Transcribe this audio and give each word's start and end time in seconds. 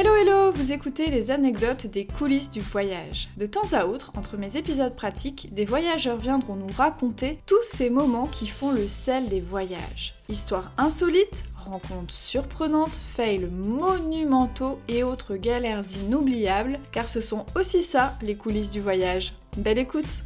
Hello 0.00 0.14
hello, 0.14 0.50
vous 0.52 0.72
écoutez 0.72 1.10
les 1.10 1.30
anecdotes 1.30 1.86
des 1.86 2.06
coulisses 2.06 2.48
du 2.48 2.60
voyage. 2.60 3.28
De 3.36 3.44
temps 3.44 3.74
à 3.74 3.84
autre, 3.84 4.12
entre 4.16 4.38
mes 4.38 4.56
épisodes 4.56 4.96
pratiques, 4.96 5.52
des 5.52 5.66
voyageurs 5.66 6.16
viendront 6.16 6.56
nous 6.56 6.72
raconter 6.74 7.38
tous 7.44 7.62
ces 7.62 7.90
moments 7.90 8.26
qui 8.26 8.46
font 8.46 8.72
le 8.72 8.88
sel 8.88 9.28
des 9.28 9.42
voyages. 9.42 10.14
Histoires 10.30 10.72
insolites, 10.78 11.44
rencontres 11.54 12.14
surprenantes, 12.14 12.98
fails 13.14 13.50
monumentaux 13.52 14.78
et 14.88 15.02
autres 15.02 15.36
galères 15.36 15.84
inoubliables, 16.02 16.78
car 16.92 17.06
ce 17.06 17.20
sont 17.20 17.44
aussi 17.54 17.82
ça 17.82 18.16
les 18.22 18.36
coulisses 18.36 18.70
du 18.70 18.80
voyage. 18.80 19.34
Belle 19.58 19.76
écoute 19.76 20.24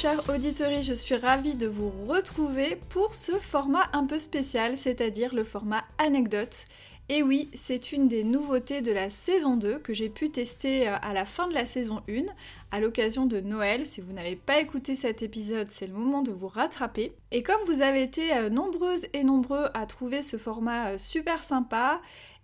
Chers 0.00 0.30
auditeurs, 0.30 0.80
je 0.80 0.94
suis 0.94 1.16
ravie 1.16 1.56
de 1.56 1.66
vous 1.66 1.90
retrouver 2.06 2.78
pour 2.88 3.16
ce 3.16 3.32
format 3.32 3.90
un 3.92 4.06
peu 4.06 4.20
spécial, 4.20 4.76
c'est-à-dire 4.76 5.34
le 5.34 5.42
format 5.42 5.82
anecdote. 5.98 6.66
Et 7.08 7.24
oui, 7.24 7.50
c'est 7.52 7.90
une 7.90 8.06
des 8.06 8.22
nouveautés 8.22 8.80
de 8.80 8.92
la 8.92 9.10
saison 9.10 9.56
2 9.56 9.80
que 9.80 9.92
j'ai 9.92 10.08
pu 10.08 10.30
tester 10.30 10.88
euh, 10.88 10.94
à 11.02 11.12
la 11.12 11.24
fin 11.24 11.48
de 11.48 11.54
la 11.54 11.66
saison 11.66 12.00
1, 12.08 12.26
à 12.70 12.78
l'occasion 12.78 13.26
de 13.26 13.40
Noël. 13.40 13.86
Si 13.86 14.00
vous 14.00 14.12
n'avez 14.12 14.36
pas 14.36 14.60
écouté 14.60 14.94
cet 14.94 15.24
épisode, 15.24 15.66
c'est 15.66 15.88
le 15.88 15.94
moment 15.94 16.22
de 16.22 16.30
vous 16.30 16.46
rattraper. 16.46 17.12
Et 17.32 17.42
comme 17.42 17.60
vous 17.66 17.82
avez 17.82 18.04
été 18.04 18.32
euh, 18.36 18.50
nombreuses 18.50 19.08
et 19.14 19.24
nombreux 19.24 19.66
à 19.74 19.84
trouver 19.86 20.22
ce 20.22 20.36
format 20.36 20.90
euh, 20.90 20.98
super 20.98 21.42
sympa, 21.42 22.00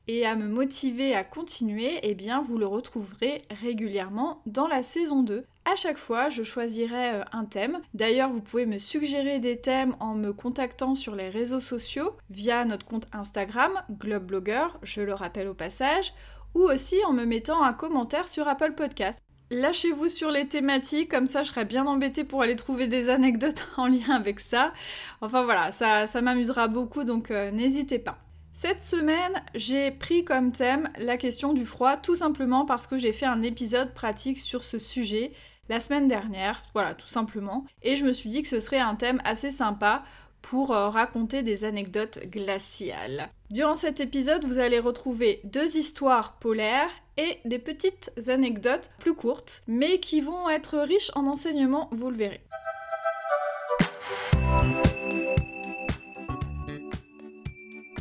et 0.09 0.27
à 0.27 0.35
me 0.35 0.49
motiver 0.49 1.15
à 1.15 1.23
continuer, 1.23 2.01
eh 2.03 2.15
bien 2.15 2.43
vous 2.43 2.59
le 2.59 2.67
retrouverez 2.67 3.43
régulièrement 3.63 4.43
dans 4.45 4.67
la 4.67 4.83
saison 4.83 5.23
2. 5.23 5.47
À 5.67 5.77
chaque 5.77 5.97
fois, 5.97 6.29
je 6.29 6.43
choisirai 6.43 7.15
euh, 7.15 7.25
un 7.33 7.47
thème. 7.47 7.81
D'ailleurs, 7.95 8.31
vous 8.31 8.43
pouvez 8.43 8.67
me 8.67 8.79
suggérer 8.79 9.39
des 9.39 9.61
thèmes 9.61 9.97
en 9.99 10.15
me 10.15 10.35
contactant 10.35 10.95
sur 10.95 11.15
les 11.15 11.31
réseaux 11.31 11.61
sociaux 11.61 12.17
via 12.29 12.67
notre 12.67 12.85
compte 12.85 13.09
Instagram, 13.13 13.73
Globeblogger, 13.91 14.67
je 14.83 15.01
le 15.01 15.15
rappelle 15.15 15.49
au 15.49 15.55
passage, 15.55 16.13
ou 16.55 16.61
aussi 16.61 16.97
en 17.07 17.15
me 17.15 17.25
mettant 17.25 17.63
un 17.65 17.73
commentaire 17.73 18.29
sur 18.29 18.47
Apple 18.47 18.75
Podcast. 18.75 19.23
Lâchez-vous 19.51 20.09
sur 20.09 20.31
les 20.31 20.47
thématiques, 20.47 21.11
comme 21.11 21.27
ça 21.27 21.43
je 21.43 21.49
serai 21.49 21.65
bien 21.65 21.87
embêtée 21.87 22.25
pour 22.25 22.43
aller 22.43 22.57
trouver 22.57 22.87
des 22.87 23.09
anecdotes 23.09 23.69
en 23.79 23.87
lien 23.87 24.15
avec 24.15 24.41
ça. 24.41 24.73
Enfin 25.23 25.45
voilà, 25.45 25.73
ça, 25.73 26.07
ça 26.07 26.21
m'amusera 26.21 26.69
beaucoup, 26.69 27.05
donc 27.05 27.31
euh, 27.31 27.51
n'hésitez 27.51 27.99
pas. 27.99 28.19
Cette 28.53 28.83
semaine, 28.83 29.43
j'ai 29.55 29.91
pris 29.91 30.25
comme 30.25 30.53
thème 30.53 30.89
la 30.99 31.17
question 31.17 31.55
du 31.55 31.65
froid, 31.67 31.97
tout 31.97 32.15
simplement 32.15 32.65
parce 32.65 32.87
que 32.87 32.99
j'ai 32.99 33.13
fait 33.13 33.27
un 33.27 33.43
épisode 33.43 33.95
pratique 33.95 34.39
sur 34.39 34.63
ce 34.63 34.79
sujet 34.79 35.33
la 35.69 35.81
semaine 35.81 36.09
dernière, 36.09 36.63
voilà, 36.75 36.95
tout 36.95 37.09
simplement. 37.09 37.65
Et 37.83 37.97
je 37.97 38.05
me 38.05 38.13
suis 38.13 38.29
dit 38.29 38.43
que 38.43 38.49
ce 38.49 38.61
serait 38.61 38.81
un 38.81 38.95
thème 38.95 39.21
assez 39.25 39.51
sympa 39.51 40.05
pour 40.43 40.73
euh, 40.73 40.91
raconter 40.91 41.43
des 41.43 41.65
anecdotes 41.65 42.19
glaciales. 42.27 43.31
Durant 43.51 43.77
cet 43.77 44.01
épisode, 44.01 44.45
vous 44.45 44.59
allez 44.59 44.79
retrouver 44.79 45.41
deux 45.45 45.79
histoires 45.79 46.35
polaires 46.39 46.91
et 47.17 47.39
des 47.47 47.59
petites 47.59 48.13
anecdotes 48.29 48.91
plus 48.99 49.15
courtes, 49.15 49.63
mais 49.67 50.01
qui 50.01 50.21
vont 50.21 50.51
être 50.51 50.79
riches 50.79 51.11
en 51.15 51.27
enseignements, 51.27 51.89
vous 51.93 52.11
le 52.11 52.17
verrez. 52.17 52.43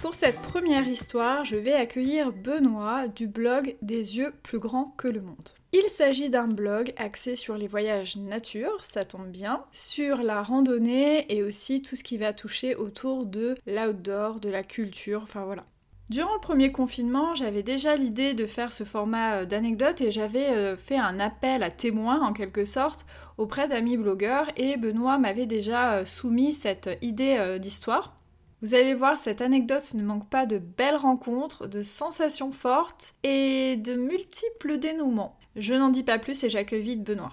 Pour 0.01 0.15
cette 0.15 0.41
première 0.41 0.85
histoire, 0.85 1.45
je 1.45 1.55
vais 1.55 1.71
accueillir 1.71 2.33
Benoît 2.33 3.07
du 3.07 3.25
blog 3.25 3.77
Des 3.81 4.17
yeux 4.17 4.33
plus 4.43 4.59
grands 4.59 4.93
que 4.97 5.07
le 5.07 5.21
monde. 5.21 5.49
Il 5.75 5.89
s'agit 5.89 6.29
d'un 6.29 6.47
blog 6.47 6.93
axé 6.97 7.35
sur 7.35 7.57
les 7.57 7.67
voyages 7.67 8.15
nature, 8.15 8.83
ça 8.83 9.03
tombe 9.03 9.29
bien, 9.29 9.63
sur 9.71 10.21
la 10.21 10.43
randonnée 10.43 11.25
et 11.35 11.41
aussi 11.41 11.81
tout 11.81 11.95
ce 11.95 12.03
qui 12.03 12.19
va 12.19 12.31
toucher 12.31 12.75
autour 12.75 13.25
de 13.25 13.55
l'outdoor, 13.65 14.39
de 14.39 14.49
la 14.49 14.61
culture, 14.61 15.23
enfin 15.23 15.45
voilà. 15.45 15.65
Durant 16.11 16.35
le 16.35 16.39
premier 16.39 16.71
confinement, 16.71 17.33
j'avais 17.33 17.63
déjà 17.63 17.95
l'idée 17.95 18.35
de 18.35 18.45
faire 18.45 18.71
ce 18.71 18.83
format 18.83 19.37
euh, 19.37 19.45
d'anecdotes 19.45 20.01
et 20.01 20.11
j'avais 20.11 20.51
euh, 20.51 20.77
fait 20.77 20.97
un 20.97 21.19
appel 21.19 21.63
à 21.63 21.71
témoins 21.71 22.21
en 22.21 22.33
quelque 22.33 22.65
sorte 22.65 23.07
auprès 23.39 23.67
d'amis 23.67 23.97
blogueurs 23.97 24.51
et 24.55 24.77
Benoît 24.77 25.17
m'avait 25.17 25.47
déjà 25.47 25.93
euh, 25.93 26.05
soumis 26.05 26.53
cette 26.53 26.87
idée 27.01 27.57
d'histoire. 27.59 28.15
Vous 28.61 28.75
allez 28.75 28.93
voir, 28.93 29.17
cette 29.17 29.41
anecdote 29.41 29.95
ne 29.95 30.03
manque 30.03 30.29
pas 30.29 30.45
de 30.45 30.59
belles 30.59 30.97
rencontres, 30.97 31.67
de 31.67 31.81
sensations 31.81 32.51
fortes 32.51 33.15
et 33.23 33.75
de 33.77 33.95
multiples 33.95 34.77
dénouements. 34.77 35.35
Je 35.55 35.75
n'en 35.75 35.89
dis 35.89 36.03
pas 36.03 36.17
plus 36.17 36.43
et 36.43 36.49
j'accueille 36.49 36.81
vite 36.81 37.03
Benoît. 37.03 37.29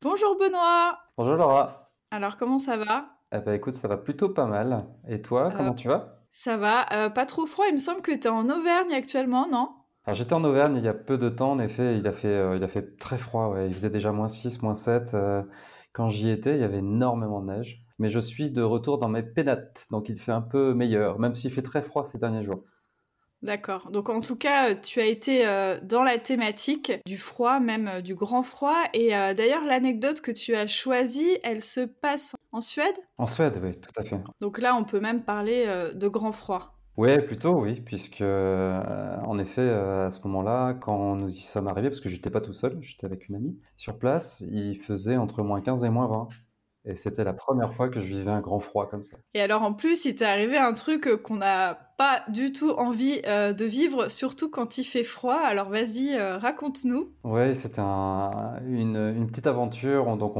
Bonjour 0.00 0.36
Benoît 0.38 0.98
Bonjour 1.16 1.34
Laura 1.34 1.92
Alors 2.12 2.36
comment 2.36 2.58
ça 2.58 2.76
va? 2.76 3.06
Eh 3.32 3.40
ben 3.40 3.54
écoute, 3.54 3.72
ça 3.72 3.88
va 3.88 3.96
plutôt 3.96 4.28
pas 4.28 4.46
mal. 4.46 4.86
Et 5.08 5.20
toi, 5.20 5.52
comment 5.56 5.72
euh, 5.72 5.74
tu 5.74 5.88
vas? 5.88 6.20
Ça 6.30 6.56
va, 6.56 6.92
euh, 6.92 7.10
pas 7.10 7.26
trop 7.26 7.46
froid, 7.46 7.64
il 7.68 7.74
me 7.74 7.78
semble 7.78 8.02
que 8.02 8.12
tu 8.12 8.22
es 8.22 8.28
en 8.28 8.48
Auvergne 8.48 8.92
actuellement, 8.92 9.48
non? 9.48 9.70
Alors 10.04 10.14
j'étais 10.14 10.34
en 10.34 10.44
Auvergne 10.44 10.76
il 10.76 10.84
y 10.84 10.88
a 10.88 10.94
peu 10.94 11.18
de 11.18 11.28
temps, 11.28 11.52
en 11.52 11.58
effet, 11.58 11.98
il 11.98 12.06
a 12.06 12.12
fait, 12.12 12.28
euh, 12.28 12.56
il 12.56 12.62
a 12.62 12.68
fait 12.68 12.98
très 12.98 13.18
froid, 13.18 13.48
ouais. 13.48 13.68
Il 13.68 13.74
faisait 13.74 13.90
déjà 13.90 14.12
moins 14.12 14.28
6, 14.28 14.62
moins 14.62 14.74
7. 14.74 15.14
Euh, 15.14 15.42
quand 15.92 16.08
j'y 16.08 16.30
étais, 16.30 16.54
il 16.56 16.60
y 16.60 16.64
avait 16.64 16.78
énormément 16.78 17.40
de 17.40 17.46
neige. 17.46 17.81
Mais 17.98 18.08
je 18.08 18.18
suis 18.18 18.50
de 18.50 18.62
retour 18.62 18.98
dans 18.98 19.08
mes 19.08 19.22
pénates, 19.22 19.86
donc 19.90 20.08
il 20.08 20.18
fait 20.18 20.32
un 20.32 20.40
peu 20.40 20.74
meilleur, 20.74 21.18
même 21.18 21.34
s'il 21.34 21.50
fait 21.50 21.62
très 21.62 21.82
froid 21.82 22.04
ces 22.04 22.18
derniers 22.18 22.42
jours. 22.42 22.64
D'accord. 23.42 23.90
Donc 23.90 24.08
en 24.08 24.20
tout 24.20 24.36
cas, 24.36 24.76
tu 24.76 25.00
as 25.00 25.06
été 25.06 25.46
euh, 25.48 25.80
dans 25.82 26.04
la 26.04 26.18
thématique 26.18 26.92
du 27.06 27.18
froid, 27.18 27.58
même 27.58 28.00
du 28.00 28.14
grand 28.14 28.42
froid. 28.42 28.84
Et 28.94 29.08
d'ailleurs, 29.08 29.64
l'anecdote 29.64 30.20
que 30.20 30.30
tu 30.30 30.54
as 30.54 30.68
choisie, 30.68 31.38
elle 31.42 31.60
se 31.60 31.80
passe 31.80 32.36
en 32.52 32.60
Suède? 32.60 32.94
En 33.18 33.26
Suède, 33.26 33.58
oui, 33.60 33.72
tout 33.72 33.90
à 33.96 34.04
fait. 34.04 34.20
Donc 34.40 34.58
là, 34.58 34.76
on 34.76 34.84
peut 34.84 35.00
même 35.00 35.24
parler 35.24 35.66
de 35.92 36.08
grand 36.08 36.30
froid. 36.30 36.78
Ouais, 36.98 37.22
plutôt 37.22 37.58
oui, 37.58 37.80
puisque, 37.80 38.20
euh, 38.20 39.16
en 39.24 39.38
effet, 39.38 39.62
euh, 39.62 40.06
à 40.06 40.10
ce 40.10 40.20
moment-là, 40.24 40.74
quand 40.74 41.16
nous 41.16 41.28
y 41.28 41.40
sommes 41.40 41.66
arrivés, 41.66 41.88
parce 41.88 42.02
que 42.02 42.10
j'étais 42.10 42.28
pas 42.28 42.42
tout 42.42 42.52
seul, 42.52 42.76
j'étais 42.82 43.06
avec 43.06 43.28
une 43.30 43.36
amie, 43.36 43.58
sur 43.76 43.98
place, 43.98 44.40
il 44.46 44.76
faisait 44.76 45.16
entre 45.16 45.42
moins 45.42 45.62
15 45.62 45.84
et 45.84 45.88
moins 45.88 46.06
20. 46.06 46.28
Et 46.84 46.96
c'était 46.96 47.22
la 47.22 47.32
première 47.32 47.72
fois 47.72 47.88
que 47.88 48.00
je 48.00 48.06
vivais 48.06 48.30
un 48.30 48.40
grand 48.40 48.58
froid 48.58 48.88
comme 48.90 49.04
ça. 49.04 49.16
Et 49.34 49.40
alors 49.40 49.62
en 49.62 49.72
plus, 49.72 50.04
il 50.04 50.16
t'est 50.16 50.24
arrivé 50.24 50.58
un 50.58 50.72
truc 50.72 51.22
qu'on 51.22 51.36
n'a 51.36 51.74
pas 51.96 52.24
du 52.28 52.50
tout 52.50 52.70
envie 52.70 53.22
euh, 53.24 53.52
de 53.52 53.64
vivre, 53.64 54.10
surtout 54.10 54.50
quand 54.50 54.78
il 54.78 54.84
fait 54.84 55.04
froid. 55.04 55.38
Alors 55.38 55.68
vas-y, 55.68 56.16
euh, 56.16 56.38
raconte-nous. 56.38 57.12
Ouais, 57.22 57.54
c'était 57.54 57.80
une, 57.80 59.26
petite 59.28 59.46
aventure. 59.46 60.08
On, 60.08 60.16
donc 60.16 60.34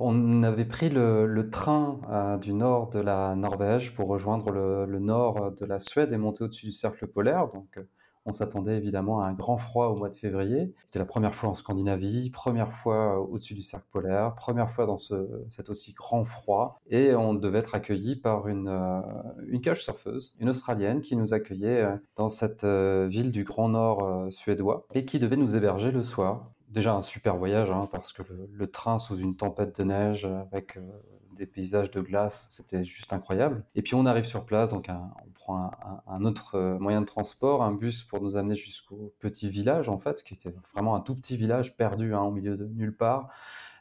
on, 0.00 0.42
avait 0.42 0.64
pris 0.64 0.88
le, 0.88 1.48
train 1.50 2.00
euh, 2.10 2.38
du 2.38 2.54
nord 2.54 2.88
de 2.88 3.00
la 3.00 3.34
Norvège 3.34 3.94
pour 3.94 4.08
rejoindre 4.08 4.50
le, 4.50 4.86
le 4.86 4.98
nord 5.00 5.52
de 5.52 5.66
la 5.66 5.78
Suède 5.78 6.12
et 6.14 6.16
monter 6.16 6.44
au-dessus 6.44 6.66
du 6.66 6.72
cercle 6.72 7.06
polaire. 7.06 7.48
Donc 7.52 7.78
on 8.26 8.32
s'attendait 8.32 8.76
évidemment 8.76 9.20
à 9.20 9.26
un 9.26 9.32
grand 9.34 9.56
froid 9.56 9.88
au 9.88 9.96
mois 9.96 10.08
de 10.08 10.14
février. 10.14 10.72
C'était 10.84 10.98
la 10.98 11.04
première 11.04 11.34
fois 11.34 11.50
en 11.50 11.54
Scandinavie, 11.54 12.30
première 12.30 12.70
fois 12.70 13.20
au-dessus 13.20 13.54
du 13.54 13.62
cercle 13.62 13.86
polaire, 13.90 14.34
première 14.34 14.70
fois 14.70 14.86
dans 14.86 14.98
cet 14.98 15.68
aussi 15.68 15.92
grand 15.92 16.24
froid. 16.24 16.80
Et 16.88 17.14
on 17.14 17.34
devait 17.34 17.58
être 17.58 17.74
accueilli 17.74 18.16
par 18.16 18.48
une, 18.48 18.68
euh, 18.68 19.00
une 19.48 19.60
cage 19.60 19.82
surfeuse, 19.82 20.34
une 20.40 20.48
Australienne 20.48 21.00
qui 21.02 21.16
nous 21.16 21.34
accueillait 21.34 21.82
euh, 21.82 21.96
dans 22.16 22.28
cette 22.28 22.64
euh, 22.64 23.06
ville 23.08 23.32
du 23.32 23.44
Grand 23.44 23.68
Nord 23.68 24.32
suédois 24.32 24.86
et 24.94 25.04
qui 25.04 25.18
devait 25.18 25.36
nous 25.36 25.56
héberger 25.56 25.90
le 25.90 26.02
soir. 26.02 26.50
Déjà 26.68 26.94
un 26.94 27.02
super 27.02 27.36
voyage, 27.36 27.70
hein, 27.70 27.88
parce 27.92 28.12
que 28.12 28.22
le, 28.50 28.70
train 28.70 28.98
sous 28.98 29.16
une 29.16 29.36
tempête 29.36 29.78
de 29.78 29.84
neige 29.84 30.24
avec 30.24 30.76
des 31.36 31.46
paysages 31.46 31.90
de 31.90 32.00
glace, 32.00 32.46
c'était 32.48 32.84
juste 32.84 33.12
incroyable. 33.12 33.64
Et 33.74 33.82
puis 33.82 33.94
on 33.94 34.06
arrive 34.06 34.24
sur 34.24 34.44
place, 34.44 34.70
donc 34.70 34.88
on 34.90 35.30
un, 35.48 36.24
autre 36.24 36.56
euh, 36.56 36.78
moyen 36.78 37.00
de 37.00 37.06
transport, 37.06 37.62
un 37.62 37.72
bus 37.72 38.02
pour 38.02 38.20
nous 38.20 38.36
amener 38.36 38.54
jusqu'au 38.54 39.14
petit 39.20 39.48
village 39.48 39.88
en 39.88 39.98
fait, 39.98 40.22
qui 40.22 40.34
était 40.34 40.54
vraiment 40.72 40.94
un 40.94 41.00
tout 41.00 41.14
petit 41.14 41.36
village 41.36 41.76
perdu 41.76 42.14
hein, 42.14 42.20
au 42.22 42.30
milieu 42.30 42.56
de 42.56 42.66
nulle 42.66 42.96
part. 42.96 43.28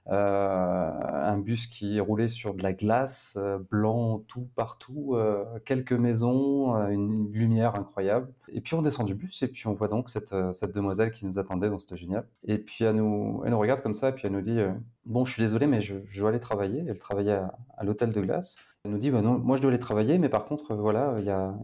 Euh, 0.09 0.91
un 1.01 1.37
bus 1.37 1.67
qui 1.67 1.99
roulait 2.01 2.27
sur 2.27 2.53
de 2.53 2.61
la 2.61 2.73
glace, 2.73 3.37
euh, 3.37 3.57
blanc 3.71 4.21
tout 4.27 4.49
partout, 4.53 5.13
euh, 5.15 5.45
quelques 5.63 5.93
maisons, 5.93 6.75
une, 6.89 7.31
lumière 7.31 7.75
incroyable. 7.75 8.27
Et 8.49 8.59
puis 8.61 8.75
on 8.75 8.81
descend 8.81 9.07
du 9.07 9.15
bus 9.15 9.41
et 9.43 9.47
puis 9.47 9.67
on 9.67 9.73
voit 9.73 9.87
donc 9.87 10.09
cette, 10.09 10.35
cette 10.53 10.73
demoiselle 10.73 11.11
qui 11.11 11.25
nous 11.25 11.39
attendait, 11.39 11.69
donc 11.69 11.81
c'était 11.81 11.95
génial. 11.95 12.27
Et 12.43 12.57
puis 12.57 12.83
elle 12.83 12.97
nous, 12.97 13.41
regarde 13.57 13.81
comme 13.81 13.93
ça 13.93 14.09
et 14.09 14.11
puis 14.11 14.27
elle 14.27 14.33
nous 14.33 14.41
dit 14.41 14.59
Bon, 15.05 15.25
je 15.25 15.33
suis 15.33 15.41
désolé, 15.41 15.67
mais 15.67 15.79
je, 15.81 15.95
dois 16.19 16.29
aller 16.29 16.39
travailler. 16.39 16.83
Elle 16.87 16.99
travaillait 16.99 17.39
à, 17.77 17.83
l'hôtel 17.83 18.11
de 18.11 18.21
glace. 18.21 18.57
Elle 18.83 18.91
nous 18.91 18.97
dit 18.97 19.09
bah 19.09 19.21
non, 19.21 19.39
moi 19.39 19.55
je 19.57 19.61
dois 19.61 19.71
aller 19.71 19.79
travailler, 19.79 20.17
mais 20.17 20.29
par 20.29 20.45
contre, 20.45 20.75
voilà, 20.75 21.15
il 21.19 21.25
y 21.25 21.29
a. 21.29 21.55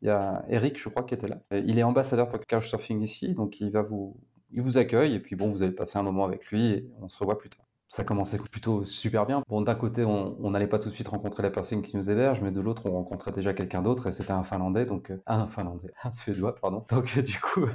Y 0.00 0.10
a 0.10 0.44
Eric, 0.48 0.80
je 0.80 0.88
crois, 0.88 1.02
qui 1.02 1.14
était 1.14 1.26
là. 1.26 1.40
Il 1.50 1.76
est 1.76 1.82
ambassadeur 1.82 2.28
pour 2.28 2.38
Couchsurfing 2.38 3.00
ici, 3.02 3.34
donc 3.34 3.60
il 3.60 3.72
va 3.72 3.82
vous, 3.82 4.16
il 4.52 4.62
vous 4.62 4.78
accueille 4.78 5.14
et 5.14 5.20
puis 5.20 5.34
bon, 5.34 5.50
vous 5.50 5.64
allez 5.64 5.72
passer 5.72 5.98
un 5.98 6.02
moment 6.02 6.24
avec 6.24 6.46
lui 6.46 6.66
et 6.66 6.88
on 7.02 7.08
se 7.08 7.18
revoit 7.18 7.36
plus 7.36 7.50
tard. 7.50 7.67
Ça 7.88 8.04
commençait 8.04 8.38
plutôt 8.38 8.84
super 8.84 9.24
bien. 9.26 9.42
Bon, 9.48 9.62
d'un 9.62 9.74
côté, 9.74 10.04
on 10.04 10.50
n'allait 10.50 10.66
pas 10.66 10.78
tout 10.78 10.90
de 10.90 10.94
suite 10.94 11.08
rencontrer 11.08 11.42
la 11.42 11.50
personne 11.50 11.82
qui 11.82 11.96
nous 11.96 12.10
héberge, 12.10 12.40
mais 12.42 12.50
de 12.50 12.60
l'autre, 12.60 12.86
on 12.86 12.92
rencontrait 12.92 13.32
déjà 13.32 13.54
quelqu'un 13.54 13.82
d'autre 13.82 14.06
et 14.06 14.12
c'était 14.12 14.32
un 14.32 14.42
Finlandais, 14.42 14.84
donc 14.84 15.10
euh, 15.10 15.22
un 15.26 15.48
Finlandais, 15.48 15.92
un 16.04 16.12
Suédois, 16.12 16.54
pardon. 16.54 16.84
Donc 16.90 17.14
euh, 17.16 17.22
du 17.22 17.40
coup, 17.40 17.66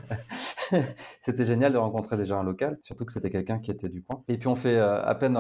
c'était 1.22 1.46
génial 1.46 1.74
de 1.74 1.78
rencontrer 1.78 2.16
déjà 2.16 2.38
un 2.38 2.44
local, 2.44 2.78
surtout 2.84 3.06
que 3.06 3.12
c'était 3.12 3.32
quelqu'un 3.32 3.60
qui 3.60 3.72
était 3.72 3.90
du 3.90 4.04
coin. 4.04 4.24
Et 4.28 4.38
puis 4.38 4.48
on 4.48 4.56
fait 4.56 4.78
euh, 4.78 5.04
à 5.04 5.16
peine 5.16 5.38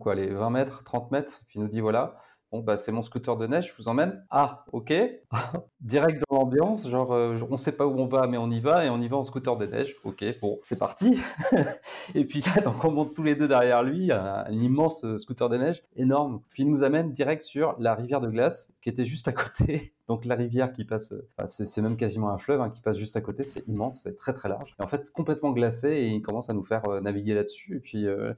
quoi, 0.00 0.14
les 0.14 0.28
20 0.28 0.50
mètres, 0.50 0.84
30 0.84 1.10
mètres, 1.10 1.42
puis 1.46 1.58
il 1.58 1.62
nous 1.62 1.68
dit 1.68 1.80
voilà, 1.80 2.16
Bon, 2.54 2.60
bah, 2.60 2.76
c'est 2.76 2.92
mon 2.92 3.02
scooter 3.02 3.36
de 3.36 3.48
neige, 3.48 3.66
je 3.66 3.76
vous 3.76 3.88
emmène. 3.88 4.24
Ah, 4.30 4.64
ok. 4.70 4.92
Direct 5.80 6.22
dans 6.30 6.36
l'ambiance, 6.36 6.88
genre, 6.88 7.12
euh, 7.12 7.36
on 7.50 7.56
sait 7.56 7.72
pas 7.72 7.84
où 7.84 7.98
on 7.98 8.06
va, 8.06 8.28
mais 8.28 8.36
on 8.36 8.48
y 8.48 8.60
va, 8.60 8.84
et 8.86 8.90
on 8.90 9.00
y 9.00 9.08
va 9.08 9.16
en 9.16 9.24
scooter 9.24 9.56
de 9.56 9.66
neige. 9.66 9.96
Ok, 10.04 10.24
bon, 10.40 10.60
c'est 10.62 10.78
parti. 10.78 11.18
et 12.14 12.24
puis 12.24 12.42
là, 12.42 12.62
donc, 12.62 12.84
on 12.84 12.92
monte 12.92 13.12
tous 13.12 13.24
les 13.24 13.34
deux 13.34 13.48
derrière 13.48 13.82
lui, 13.82 14.12
un, 14.12 14.44
immense 14.52 15.04
euh, 15.04 15.18
scooter 15.18 15.48
de 15.48 15.56
neige, 15.56 15.82
énorme. 15.96 16.42
Puis 16.50 16.62
il 16.62 16.70
nous 16.70 16.84
amène 16.84 17.10
direct 17.10 17.42
sur 17.42 17.74
la 17.80 17.96
rivière 17.96 18.20
de 18.20 18.28
glace, 18.28 18.72
qui 18.84 18.90
était 18.90 19.06
juste 19.06 19.26
à 19.28 19.32
côté. 19.32 19.94
Donc 20.08 20.26
la 20.26 20.34
rivière 20.34 20.74
qui 20.74 20.84
passe, 20.84 21.12
euh, 21.12 21.46
c'est 21.46 21.80
même 21.80 21.96
quasiment 21.96 22.28
un 22.28 22.36
fleuve 22.36 22.60
hein, 22.60 22.68
qui 22.68 22.82
passe 22.82 22.98
juste 22.98 23.16
à 23.16 23.22
côté, 23.22 23.44
c'est 23.44 23.66
immense, 23.66 24.02
c'est 24.02 24.14
très 24.14 24.34
très 24.34 24.50
large. 24.50 24.76
Et 24.78 24.82
en 24.82 24.86
fait 24.86 25.10
complètement 25.10 25.52
glacé 25.52 25.88
et 25.88 26.08
il 26.08 26.20
commence 26.20 26.50
à 26.50 26.52
nous 26.52 26.62
faire 26.62 26.84
euh, 26.90 27.00
naviguer 27.00 27.32
là-dessus. 27.32 27.76
Et 27.76 27.80
puis 27.80 28.06
euh, 28.06 28.34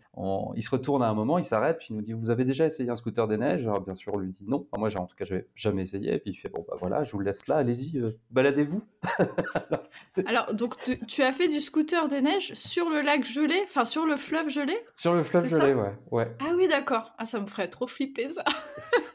il 0.54 0.62
se 0.62 0.70
retourne 0.70 1.02
à 1.02 1.08
un 1.08 1.14
moment, 1.14 1.38
il 1.38 1.44
s'arrête, 1.44 1.78
puis 1.78 1.88
il 1.90 1.96
nous 1.96 2.02
dit 2.02 2.12
vous 2.12 2.30
avez 2.30 2.44
déjà 2.44 2.64
essayé 2.64 2.88
un 2.88 2.94
scooter 2.94 3.26
des 3.26 3.36
neiges? 3.36 3.66
Alors 3.66 3.80
bien 3.80 3.94
sûr 3.94 4.14
on 4.14 4.18
lui 4.18 4.30
dit 4.30 4.44
non. 4.46 4.68
moi 4.78 4.88
en 4.96 5.06
tout 5.06 5.16
cas 5.16 5.24
j'avais 5.24 5.48
jamais 5.56 5.82
essayé. 5.82 6.14
Et 6.14 6.18
puis 6.20 6.30
il 6.30 6.34
fait 6.34 6.48
bon 6.48 6.64
bah 6.68 6.76
voilà, 6.78 7.02
je 7.02 7.10
vous 7.10 7.18
le 7.18 7.24
laisse 7.24 7.48
là, 7.48 7.56
allez-y, 7.56 8.00
baladez-vous. 8.30 8.84
Alors, 10.26 10.54
donc 10.54 10.76
tu, 11.08 11.22
as 11.22 11.32
fait 11.32 11.48
du 11.48 11.60
scooter 11.60 12.08
des 12.08 12.20
neiges 12.20 12.54
sur 12.54 12.88
le 12.90 13.00
lac 13.00 13.24
gelé, 13.24 13.60
enfin 13.64 13.84
sur 13.84 14.06
le 14.06 14.14
fleuve 14.14 14.48
gelé? 14.48 14.76
Sur 14.94 15.14
le 15.14 15.24
fleuve 15.24 15.48
gelé, 15.48 15.74
ouais, 15.74 15.92
ouais. 16.12 16.36
Ah 16.40 16.52
oui 16.56 16.68
d'accord. 16.68 17.12
Ah 17.18 17.24
ça 17.24 17.40
me 17.40 17.46
ferait 17.46 17.66
trop 17.66 17.88
flipper 17.88 18.28
ça. 18.28 18.44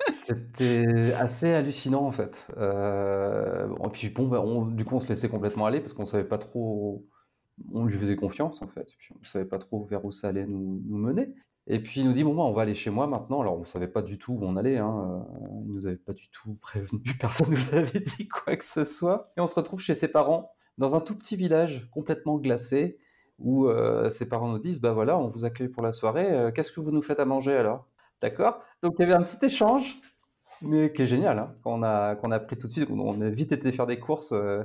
C'était 0.10 1.14
assez 1.22 1.54
hallucinant 1.54 2.06
en 2.06 2.12
fait. 2.12 2.48
Euh, 2.58 3.68
et 3.86 3.90
puis 3.90 4.10
bon, 4.10 4.28
bah, 4.28 4.44
du 4.72 4.86
coup, 4.86 4.96
on 4.96 5.00
se 5.00 5.08
laissait 5.08 5.30
complètement 5.30 5.66
aller 5.66 5.80
parce 5.80 5.94
qu'on 5.94 6.06
savait 6.06 6.24
pas 6.24 6.38
trop. 6.38 7.06
On 7.72 7.86
lui 7.86 7.98
faisait 7.98 8.16
confiance 8.16 8.62
en 8.62 8.68
fait. 8.68 8.88
on 9.16 9.20
ne 9.20 9.26
savait 9.26 9.46
pas 9.46 9.60
trop 9.60 9.84
vers 9.84 10.04
où 10.04 10.12
ça 10.12 10.30
allait 10.30 10.48
nous, 10.48 10.82
mener. 10.90 11.34
Et 11.68 11.80
puis 11.80 12.02
il 12.02 12.08
nous 12.08 12.14
dit 12.14 12.24
bon, 12.24 12.34
bah, 12.34 12.42
on 12.42 12.54
va 12.54 12.64
aller 12.64 12.74
chez 12.74 12.90
moi 12.90 13.06
maintenant. 13.06 13.42
Alors 13.42 13.60
on 13.60 13.66
savait 13.66 13.88
pas 13.88 14.02
du 14.02 14.18
tout 14.18 14.34
où 14.34 14.44
on 14.44 14.56
allait. 14.58 14.78
Hein. 14.78 15.24
Euh, 15.30 15.48
il 15.68 15.74
nous 15.74 15.86
avait 15.86 15.96
pas 15.96 16.14
du 16.14 16.30
tout 16.30 16.56
prévenu. 16.56 17.02
Personne 17.20 17.52
nous 17.52 17.76
avait 17.78 18.00
dit 18.00 18.28
quoi 18.28 18.56
que 18.56 18.66
ce 18.66 18.84
soit. 18.84 19.32
Et 19.38 19.42
on 19.42 19.48
se 19.48 19.56
retrouve 19.56 19.80
chez 19.80 19.94
ses 19.94 20.08
parents 20.08 20.52
dans 20.78 20.96
un 20.96 21.02
tout 21.02 21.16
petit 21.16 21.36
village 21.36 21.88
complètement 21.92 22.38
glacé 22.38 22.98
où 23.38 23.68
euh, 23.68 24.10
ses 24.10 24.28
parents 24.28 24.50
nous 24.50 24.60
disent 24.60 24.80
bah 24.80 24.94
voilà, 24.94 25.18
on 25.18 25.28
vous 25.28 25.46
accueille 25.46 25.70
pour 25.70 25.84
la 25.84 25.92
soirée. 25.92 26.52
Qu'est-ce 26.56 26.72
que 26.72 26.80
vous 26.80 26.92
nous 26.92 27.02
faites 27.04 27.20
à 27.20 27.26
manger 27.26 27.56
alors? 27.56 27.88
D'accord? 28.22 28.60
Donc 28.82 28.96
il 28.98 29.02
y 29.02 29.06
avait 29.06 29.14
un 29.14 29.24
petit 29.24 29.44
échange 29.46 30.00
mais 30.62 30.92
qui 30.94 31.04
est 31.04 31.08
génial, 31.08 31.40
hein, 31.40 31.56
qu'on 31.64 31.84
a, 31.84 32.16
qu'on 32.16 32.32
a 32.32 32.40
pris 32.40 32.58
tout 32.58 32.68
de 32.68 32.72
suite. 32.72 32.90
On 32.90 33.22
a 33.22 33.30
vite 33.30 33.52
été 33.52 33.72
faire 33.72 33.88
des 33.88 34.00
courses 34.00 34.32
euh, 34.32 34.64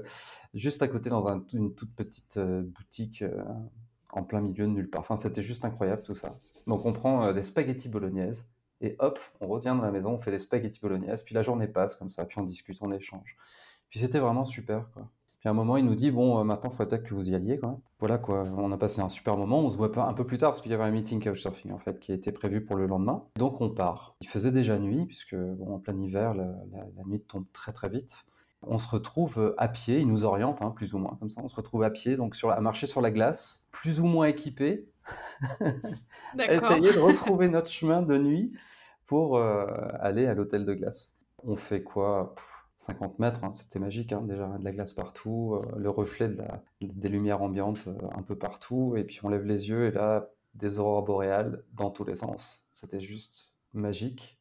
juste 0.55 0.83
à 0.83 0.89
côté 0.89 1.11
dans 1.11 1.43
une 1.53 1.75
toute 1.75 1.95
petite 1.95 2.37
euh, 2.37 2.63
boutique 2.63 3.23
euh, 3.23 3.43
en 4.13 4.23
plein 4.23 4.41
milieu 4.41 4.67
de 4.67 4.71
nulle 4.71 4.91
part. 4.91 5.01
Enfin, 5.01 5.17
c'était 5.17 5.43
juste 5.43 5.65
incroyable 5.65 6.03
tout 6.03 6.15
ça. 6.15 6.39
Donc 6.67 6.85
on 6.85 6.93
prend 6.93 7.33
des 7.33 7.43
spaghettis 7.43 7.89
bolognaises 7.89 8.47
et 8.81 8.97
hop, 8.99 9.19
on 9.41 9.47
revient 9.47 9.75
dans 9.77 9.83
la 9.83 9.91
maison, 9.91 10.11
on 10.11 10.19
fait 10.19 10.31
des 10.31 10.39
spaghettis 10.39 10.81
bolognaises, 10.81 11.23
puis 11.23 11.35
la 11.35 11.43
journée 11.43 11.69
passe 11.69 11.95
comme 11.95 12.11
ça, 12.11 12.25
puis 12.25 12.39
on 12.39 12.43
discute, 12.43 12.77
on 12.83 12.93
échange. 12.93 13.37
Puis 13.89 14.01
c'était 14.01 14.19
vraiment 14.19 14.45
super, 14.45 14.91
quoi 14.93 15.09
à 15.47 15.51
un 15.51 15.55
moment, 15.55 15.77
il 15.77 15.85
nous 15.85 15.95
dit 15.95 16.11
Bon, 16.11 16.39
euh, 16.39 16.45
maintenant, 16.45 16.71
il 16.71 16.77
faut 16.77 16.85
peut-être 16.85 17.05
que 17.05 17.15
vous 17.15 17.31
y 17.31 17.35
alliez 17.35 17.59
quand 17.59 17.69
même. 17.69 17.81
Voilà 17.99 18.19
quoi, 18.19 18.43
on 18.57 18.71
a 18.73 18.77
passé 18.77 19.01
un 19.01 19.09
super 19.09 19.37
moment. 19.37 19.61
On 19.61 19.71
se 19.71 19.77
voit 19.77 19.91
un 20.07 20.15
peu 20.15 20.25
plus 20.25 20.39
tard 20.39 20.51
parce 20.51 20.61
qu'il 20.61 20.71
y 20.71 20.75
avait 20.75 20.85
un 20.85 20.91
meeting 20.91 21.23
Couchsurfing 21.23 21.73
en 21.73 21.79
fait 21.79 21.99
qui 22.01 22.13
était 22.13 22.33
prévu 22.33 22.63
pour 22.63 22.77
le 22.77 22.87
lendemain. 22.87 23.25
Donc 23.37 23.61
on 23.61 23.71
part. 23.71 24.17
Il 24.21 24.29
faisait 24.29 24.51
déjà 24.51 24.79
nuit 24.79 25.07
puisque 25.07 25.37
bon, 25.37 25.75
en 25.75 25.79
plein 25.79 25.99
hiver, 25.99 26.35
la, 26.35 26.47
nuit 27.07 27.21
tombe 27.21 27.47
très 27.53 27.73
très 27.73 27.89
vite. 27.89 28.27
On 28.63 28.79
se 28.79 28.89
retrouve 28.89 29.39
euh, 29.39 29.55
à 29.59 29.69
pied, 29.69 30.01
il 30.01 30.09
nous 30.09 30.25
oriente 30.25 30.63
hein, 30.63 30.71
plus 30.71 30.95
ou 30.95 30.99
moins 30.99 31.17
comme 31.21 31.31
ça. 31.31 31.41
On 31.43 31.49
se 31.49 31.55
retrouve 31.55 31.83
à 31.85 31.91
pied, 31.91 32.17
donc 32.17 32.35
sur, 32.35 32.51
à 32.51 32.61
marcher 32.61 32.87
sur 32.87 33.01
la 33.01 33.11
glace, 33.11 33.67
plus 33.71 34.01
ou 34.01 34.07
moins 34.07 34.27
équipé, 34.27 34.89
essayer 36.39 36.93
de 36.93 36.99
retrouver 37.01 37.49
notre 37.49 37.71
chemin 37.71 38.03
de 38.03 38.17
nuit 38.17 38.53
pour 39.07 39.37
euh, 39.37 39.67
aller 40.01 40.27
à 40.27 40.35
l'hôtel 40.35 40.65
de 40.65 40.75
glace. 40.75 41.17
On 41.45 41.55
fait 41.55 41.83
quoi? 41.83 42.35
50 42.79 43.19
mètres, 43.19 43.43
hein, 43.43 43.51
c'était 43.51 43.79
magique, 43.79 44.13
hein, 44.13 44.23
déjà 44.23 44.47
de 44.59 44.65
la 44.65 44.73
glace 44.73 44.93
partout, 44.93 45.55
euh, 45.55 45.79
le 45.79 45.89
reflet 45.89 46.31
des 46.81 47.09
lumières 47.09 47.43
ambiantes 47.43 47.89
euh, 47.89 47.97
un 48.15 48.23
peu 48.23 48.37
partout, 48.37 48.97
et 48.97 49.05
puis 49.05 49.21
on 49.23 49.29
lève 49.29 49.45
les 49.45 49.69
yeux 49.69 49.87
et 49.87 49.91
là, 49.91 50.29
des 50.55 50.79
aurores 50.79 51.03
boréales 51.03 51.65
dans 51.73 51.91
tous 51.91 52.05
les 52.05 52.17
sens. 52.17 52.67
C'était 52.73 53.01
juste 53.01 53.55
magique 53.73 54.41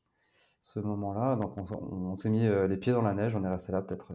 ce 0.61 0.79
moment-là. 0.79 1.35
Donc 1.37 1.57
on, 1.57 2.13
s'est 2.15 2.29
mis 2.29 2.45
euh, 2.45 2.67
les 2.67 2.77
pieds 2.77 2.93
dans 2.93 3.01
la 3.01 3.13
neige, 3.13 3.35
on 3.35 3.43
est 3.43 3.49
resté 3.49 3.71
là 3.71 3.81
peut-être 3.81 4.11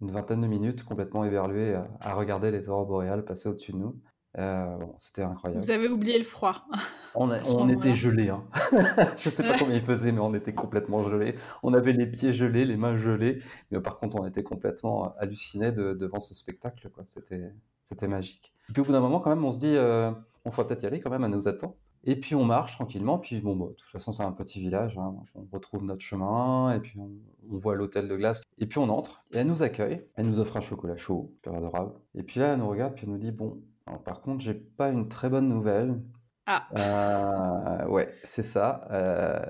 une 0.00 0.10
vingtaine 0.10 0.40
de 0.40 0.46
minutes 0.46 0.82
complètement 0.84 1.24
éberlué 1.24 1.74
à 2.00 2.14
regarder 2.14 2.50
les 2.50 2.70
aurores 2.70 2.86
boréales 2.86 3.24
passer 3.24 3.50
au-dessus 3.50 3.72
de 3.72 3.78
nous. 3.78 4.00
Euh, 4.38 4.78
c'était 4.96 5.22
incroyable. 5.22 5.62
Vous 5.62 5.70
avez 5.70 5.88
oublié 5.88 6.16
le 6.18 6.24
froid. 6.24 6.60
On, 7.16 7.28
on 7.28 7.68
était 7.68 7.94
gelés. 7.94 8.28
Hein. 8.28 8.44
je 9.16 9.28
sais 9.28 9.42
pas 9.42 9.58
combien 9.58 9.74
il 9.74 9.80
faisait, 9.80 10.12
mais 10.12 10.20
on 10.20 10.32
était 10.32 10.54
complètement 10.54 11.02
gelés. 11.02 11.34
On 11.64 11.74
avait 11.74 11.92
les 11.92 12.06
pieds 12.06 12.32
gelés, 12.32 12.64
les 12.64 12.76
mains 12.76 12.94
gelées. 12.94 13.42
Mais 13.72 13.80
par 13.80 13.98
contre, 13.98 14.16
on 14.20 14.26
était 14.28 14.44
complètement 14.44 15.16
hallucinés 15.18 15.72
devant 15.72 16.20
ce 16.20 16.34
spectacle. 16.34 16.88
C'était, 17.02 17.52
c'était 17.82 18.06
magique. 18.06 18.54
Et 18.68 18.72
puis 18.72 18.82
au 18.82 18.84
bout 18.84 18.92
d'un 18.92 19.00
moment, 19.00 19.18
quand 19.18 19.30
même, 19.30 19.44
on 19.44 19.50
se 19.50 19.58
dit, 19.58 19.74
euh, 19.74 20.12
on 20.44 20.52
faut 20.52 20.62
peut-être 20.62 20.84
y 20.84 20.86
aller 20.86 21.00
quand 21.00 21.10
même, 21.10 21.24
à 21.24 21.28
nous 21.28 21.48
attend. 21.48 21.74
Et 22.04 22.14
puis 22.14 22.36
on 22.36 22.44
marche 22.44 22.76
tranquillement. 22.76 23.18
Puis 23.18 23.40
bon, 23.40 23.56
bah, 23.56 23.66
de 23.66 23.74
toute 23.74 23.90
façon, 23.90 24.12
c'est 24.12 24.22
un 24.22 24.30
petit 24.30 24.60
village. 24.60 24.96
Hein. 24.96 25.16
On 25.34 25.46
retrouve 25.52 25.82
notre 25.82 26.02
chemin. 26.02 26.72
Et 26.72 26.78
puis 26.78 26.96
on, 26.96 27.10
on 27.52 27.56
voit 27.56 27.74
l'hôtel 27.74 28.06
de 28.06 28.16
glace. 28.16 28.40
Et 28.58 28.66
puis 28.66 28.78
on 28.78 28.88
entre. 28.88 29.24
Et 29.32 29.38
elle 29.38 29.48
nous 29.48 29.64
accueille. 29.64 30.06
Elle 30.14 30.26
nous 30.26 30.38
offre 30.38 30.56
un 30.56 30.60
chocolat 30.60 30.96
chaud, 30.96 31.32
super 31.34 31.54
adorable. 31.54 31.94
Et 32.14 32.22
puis 32.22 32.38
là, 32.38 32.52
elle 32.52 32.60
nous 32.60 32.68
regarde. 32.68 32.94
Puis 32.94 33.04
elle 33.04 33.12
nous 33.12 33.18
dit, 33.18 33.32
bon, 33.32 33.60
par 33.98 34.20
contre, 34.20 34.40
j'ai 34.40 34.54
pas 34.54 34.90
une 34.90 35.08
très 35.08 35.28
bonne 35.28 35.48
nouvelle. 35.48 36.00
Ah. 36.46 36.66
Euh, 36.76 37.86
ouais, 37.88 38.14
c'est 38.24 38.42
ça. 38.42 38.86
Euh, 38.90 39.40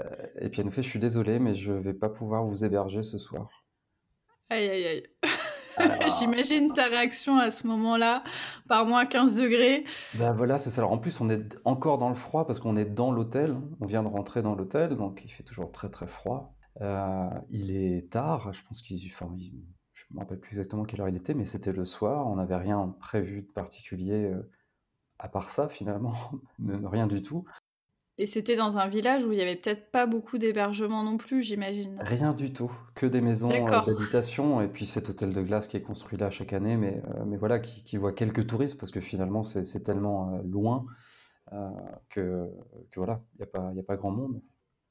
et 0.41 0.49
puis 0.51 0.61
elle 0.61 0.67
nous 0.67 0.73
fait, 0.73 0.83
je 0.83 0.89
suis 0.89 0.99
désolé, 0.99 1.39
mais 1.39 1.55
je 1.55 1.73
vais 1.73 1.95
pas 1.95 2.09
pouvoir 2.09 2.45
vous 2.45 2.65
héberger 2.65 3.03
ce 3.03 3.17
soir. 3.17 3.49
Aïe, 4.51 4.69
aïe, 4.69 4.87
aïe. 4.87 5.03
J'imagine 6.19 6.73
ta 6.73 6.87
réaction 6.87 7.39
à 7.39 7.51
ce 7.51 7.67
moment-là, 7.69 8.23
par 8.69 8.85
moins 8.85 9.07
15 9.07 9.37
degrés. 9.37 9.85
Ben 10.19 10.33
voilà, 10.33 10.59
c'est 10.59 10.71
ça. 10.71 10.81
Alors 10.81 10.93
en 10.93 10.99
plus, 10.99 11.21
on 11.21 11.31
est 11.31 11.57
encore 11.65 11.99
dans 11.99 12.09
le 12.09 12.15
froid 12.15 12.47
parce 12.47 12.61
qu'on 12.61 12.77
est 12.77 12.85
dans 12.85 13.13
l'hôtel. 13.13 13.57
On 13.81 13.87
vient 13.87 14.03
de 14.03 14.09
rentrer 14.09 14.43
dans 14.43 14.55
l'hôtel, 14.55 14.97
donc 14.97 15.23
il 15.25 15.31
fait 15.31 15.45
toujours 15.45 15.73
très 15.73 15.89
très 15.89 16.07
froid. 16.07 16.55
Euh, 16.83 17.29
il 17.51 17.71
est 17.71 18.11
tard, 18.11 18.53
je 18.53 18.63
pense 18.65 18.83
qu'il 18.83 19.01
enfin, 19.07 19.31
je 20.09 20.15
me 20.15 20.21
rappelle 20.21 20.41
plus 20.41 20.53
exactement 20.53 20.85
quelle 20.85 21.01
heure 21.01 21.09
il 21.09 21.17
était, 21.17 21.35
mais 21.35 21.45
c'était 21.45 21.73
le 21.73 21.85
soir. 21.85 22.27
On 22.27 22.37
n'avait 22.37 22.57
rien 22.57 22.95
prévu 23.01 23.43
de 23.43 23.53
particulier 23.53 24.25
euh, 24.25 24.51
à 25.19 25.29
part 25.29 25.51
ça, 25.51 25.69
finalement, 25.69 26.15
rien 26.85 27.07
du 27.07 27.23
tout. 27.23 27.45
Et 28.19 28.27
c'était 28.27 28.57
dans 28.57 28.77
un 28.77 28.87
village 28.87 29.25
où 29.25 29.33
il 29.33 29.39
y 29.39 29.43
avait 29.43 29.57
peut-être 29.57 29.91
pas 29.91 30.07
beaucoup 30.07 30.37
d'hébergements 30.37 31.03
non 31.03 31.17
plus, 31.17 31.43
j'imagine. 31.43 31.97
Rien 32.01 32.35
du 32.35 32.53
tout, 32.53 32.71
que 32.95 33.07
des 33.07 33.23
maisons 33.23 33.51
euh, 33.51 33.85
d'habitation 33.87 34.61
et 34.61 34.69
puis 34.69 34.85
cet 34.85 35.09
hôtel 35.09 35.33
de 35.33 35.41
glace 35.41 35.69
qui 35.69 35.79
est 35.79 35.83
construit 35.83 36.19
là 36.19 36.29
chaque 36.29 36.53
année, 36.53 36.77
mais, 36.77 37.03
euh, 37.15 37.25
mais 37.25 37.39
voilà, 37.39 37.61
qui, 37.61 37.97
voit 37.97 38.13
quelques 38.13 38.47
touristes 38.47 38.79
parce 38.79 38.93
que 38.93 39.01
finalement 39.01 39.43
c'est 39.43 39.83
tellement 39.83 40.39
loin 40.45 40.85
que, 42.11 42.47
que, 42.91 43.01
voilà, 43.01 43.23
il 43.35 43.39
n'y 43.39 43.43
a, 43.43 43.47
pas, 43.47 43.73
a 43.77 43.83
pas 43.83 43.97
grand 43.97 44.11
monde 44.11 44.41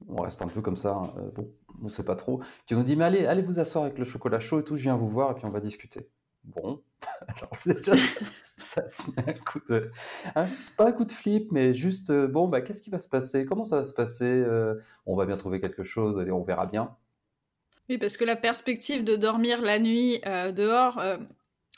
on 0.08 0.22
reste 0.22 0.42
un 0.42 0.48
peu 0.48 0.62
comme 0.62 0.78
ça, 0.78 0.92
hein, 0.92 1.14
euh, 1.18 1.44
on 1.82 1.86
ne 1.86 1.90
sait 1.90 2.04
pas 2.04 2.16
trop. 2.16 2.42
Tu 2.66 2.76
nous 2.76 2.84
dis, 2.84 2.96
mais 2.96 3.06
allez, 3.06 3.26
allez 3.26 3.42
vous 3.42 3.60
asseoir 3.60 3.84
avec 3.86 3.98
le 3.98 4.06
chocolat 4.06 4.40
chaud 4.40 4.60
et 4.60 4.64
tout, 4.64 4.76
je 4.76 4.84
viens 4.84 4.96
vous 4.96 5.10
voir 5.10 5.32
et 5.32 5.36
puis 5.36 5.46
on 5.46 5.50
va 5.50 5.60
discuter. 5.60 6.10
Bon, 6.44 6.82
alors 7.28 7.52
déjà, 7.66 7.94
ça 8.58 8.82
te 8.84 9.12
met 9.12 9.30
un 9.30 9.34
coup 9.34 9.60
de. 9.70 9.92
Hein, 10.36 10.48
pas 10.78 10.88
un 10.88 10.92
coup 10.92 11.06
de 11.06 11.12
flip, 11.12 11.52
mais 11.52 11.74
juste, 11.74 12.10
euh, 12.10 12.28
bon, 12.28 12.48
bah, 12.48 12.62
qu'est-ce 12.62 12.82
qui 12.82 12.90
va 12.90 13.00
se 13.00 13.10
passer? 13.10 13.46
Comment 13.46 13.66
ça 13.66 13.78
va 13.78 13.84
se 13.84 13.94
passer? 13.94 14.26
Euh, 14.26 14.76
On 15.06 15.16
va 15.16 15.26
bien 15.26 15.38
trouver 15.38 15.60
quelque 15.60 15.84
chose, 15.84 16.18
allez, 16.18 16.32
on 16.32 16.44
verra 16.44 16.66
bien. 16.66 16.96
Oui, 17.90 17.98
parce 17.98 18.18
que 18.18 18.26
la 18.26 18.36
perspective 18.36 19.04
de 19.04 19.16
dormir 19.16 19.62
la 19.64 19.80
nuit 19.80 20.22
dehors, 20.24 21.02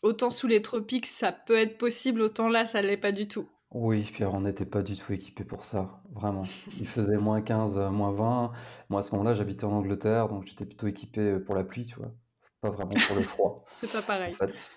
autant 0.04 0.30
sous 0.30 0.46
les 0.46 0.62
tropiques, 0.62 1.06
ça 1.06 1.32
peut 1.32 1.58
être 1.58 1.78
possible, 1.78 2.22
autant 2.22 2.50
là, 2.50 2.66
ça 2.66 2.82
ne 2.82 2.88
l'est 2.88 2.98
pas 2.98 3.14
du 3.14 3.30
tout. 3.30 3.48
Oui, 3.74 4.10
puis 4.12 4.26
on 4.26 4.42
n'était 4.42 4.66
pas 4.66 4.82
du 4.82 4.98
tout 4.98 5.14
équipé 5.14 5.46
pour 5.46 5.64
ça, 5.64 6.02
vraiment. 6.12 6.42
Il 6.78 6.88
faisait 6.88 7.18
moins 7.18 7.42
15, 7.42 7.78
euh, 7.78 7.90
moins 7.90 8.12
20. 8.12 8.52
Moi, 8.90 9.00
à 9.00 9.02
ce 9.02 9.12
moment-là, 9.12 9.34
j'habitais 9.34 9.64
en 9.64 9.72
Angleterre, 9.72 10.28
donc 10.28 10.46
j'étais 10.46 10.66
plutôt 10.66 10.88
équipé 10.88 11.22
euh, 11.22 11.40
pour 11.40 11.56
la 11.56 11.64
pluie, 11.64 11.86
tu 11.86 11.96
vois. 11.96 12.12
Pas 12.60 12.70
vraiment 12.70 12.94
pour 13.08 13.16
le 13.16 13.24
froid. 13.24 13.64
C'est 13.72 13.92
pas 13.92 14.02
pareil. 14.02 14.34
En 14.34 14.38
fait, 14.38 14.76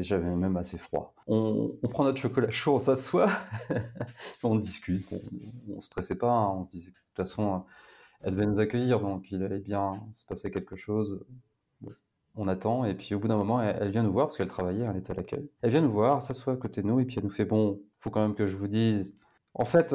j'avais 0.00 0.30
même 0.30 0.56
assez 0.56 0.78
froid. 0.78 1.12
On, 1.26 1.76
prend 1.90 2.04
notre 2.04 2.20
chocolat 2.20 2.48
chaud, 2.48 2.76
on 2.76 2.78
s'assoit, 2.78 3.30
on 4.44 4.54
discute. 4.54 5.06
On, 5.68 5.74
ne 5.74 5.80
stressait 5.80 6.14
pas, 6.14 6.30
hein. 6.30 6.52
on 6.56 6.64
se 6.64 6.70
disait 6.70 6.92
que 6.92 6.96
de 6.96 7.02
toute 7.08 7.16
façon, 7.16 7.64
elle 8.22 8.32
devait 8.32 8.46
nous 8.46 8.60
accueillir, 8.60 9.00
donc 9.00 9.30
il 9.32 9.42
allait 9.42 9.58
bien 9.58 10.00
se 10.14 10.24
passer 10.24 10.50
quelque 10.52 10.76
chose 10.76 11.26
on 12.36 12.48
attend, 12.48 12.84
et 12.84 12.94
puis 12.94 13.14
au 13.14 13.18
bout 13.18 13.28
d'un 13.28 13.36
moment, 13.36 13.62
elle, 13.62 13.90
vient 13.90 14.02
nous 14.02 14.12
voir, 14.12 14.26
parce 14.26 14.36
qu'elle 14.36 14.48
travaillait, 14.48 14.86
elle 14.88 14.96
était 14.96 15.12
à 15.12 15.14
l'accueil. 15.14 15.50
Elle 15.62 15.70
vient 15.70 15.80
nous 15.80 15.90
voir, 15.90 16.22
s'assoit 16.22 16.52
à 16.52 16.56
côté 16.56 16.82
de 16.82 16.86
nous, 16.86 17.00
et 17.00 17.04
puis 17.04 17.16
elle 17.18 17.24
nous 17.24 17.30
fait 17.30 17.44
Bon, 17.44 17.80
faut 17.98 18.10
quand 18.10 18.20
même 18.20 18.34
que 18.34 18.46
je 18.46 18.56
vous 18.56 18.68
dise, 18.68 19.16
En 19.54 19.64
fait, 19.64 19.94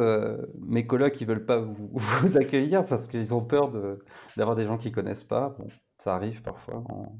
mes 0.59 0.87
colocs, 0.87 1.19
ils 1.21 1.27
veulent 1.27 1.45
pas 1.45 1.59
vous, 1.59 1.91
accueillir 2.37 2.85
parce 2.85 3.07
qu'ils 3.07 3.33
ont 3.33 3.43
peur 3.43 3.71
d'avoir 4.37 4.55
des 4.55 4.65
gens 4.65 4.77
qu'ils 4.77 4.91
connaissent 4.91 5.23
pas. 5.23 5.55
Bon, 5.59 5.67
ça 5.97 6.15
arrive 6.15 6.41
parfois 6.41 6.83
en, 6.89 7.19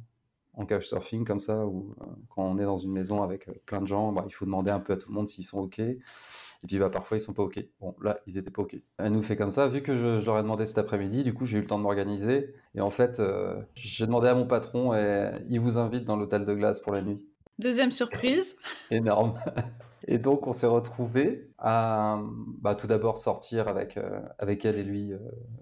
en 0.54 0.66
couchsurfing 0.66 1.26
comme 1.26 1.40
ça, 1.40 1.66
ou 1.66 1.96
quand 2.30 2.44
on 2.44 2.58
est 2.58 2.64
dans 2.64 2.78
une 2.78 2.92
maison 2.92 3.22
avec 3.24 3.50
plein 3.66 3.82
de 3.82 3.88
gens, 3.88 4.12
bah, 4.12 4.24
il 4.28 4.34
faut 4.34 4.46
demander 4.46 4.72
un 4.72 4.80
peu 4.80 4.94
à 4.94 4.98
tout 4.98 5.10
le 5.10 5.16
monde 5.16 5.28
s'ils 5.28 5.46
sont 5.46 5.60
OK. 5.60 5.82
Et 6.64 6.68
puis 6.68 6.78
bah, 6.78 6.90
parfois, 6.90 7.18
ils 7.18 7.22
sont 7.22 7.34
pas 7.34 7.44
OK. 7.44 7.64
Bon, 7.80 7.96
là, 8.02 8.20
ils 8.28 8.38
étaient 8.38 8.52
pas 8.52 8.62
OK. 8.62 8.76
Elle 8.98 9.12
nous 9.12 9.22
fait 9.22 9.36
comme 9.36 9.50
ça. 9.50 9.68
Vu 9.68 9.82
que 9.82 9.96
je, 9.96 10.24
leur 10.26 10.38
ai 10.38 10.42
demandé 10.44 10.66
cet 10.68 10.78
après-midi, 10.78 11.24
du 11.24 11.34
coup, 11.34 11.46
j'ai 11.46 11.58
eu 11.58 11.62
le 11.62 11.68
temps 11.68 11.78
de 11.78 11.84
m'organiser. 11.84 12.54
Et 12.76 12.82
en 12.82 12.92
fait, 12.92 13.20
euh, 13.20 13.62
j'ai 13.76 14.06
demandé 14.06 14.28
à 14.28 14.36
mon 14.36 14.46
patron 14.46 14.94
et 14.94 15.32
il 15.50 15.60
vous 15.60 15.78
invite 15.78 16.06
dans 16.06 16.16
l'hôtel 16.16 16.46
de 16.46 16.54
glace 16.54 16.80
pour 16.80 16.94
la 16.94 17.02
nuit. 17.02 17.26
Deuxième 17.60 17.92
surprise. 17.92 18.56
Énorme. 18.90 19.40
Et 20.08 20.18
donc, 20.18 20.48
on 20.48 20.54
s'est 20.54 20.68
retrouvés 20.68 21.48
à 21.58 22.20
bah, 22.60 22.76
tout 22.76 22.88
d'abord 22.88 23.18
sortir 23.18 23.68
avec, 23.68 23.98
euh, 23.98 24.20
avec 24.40 24.66
elle 24.66 24.78
et 24.78 24.84
lui 24.84 25.14
euh, 25.14 25.20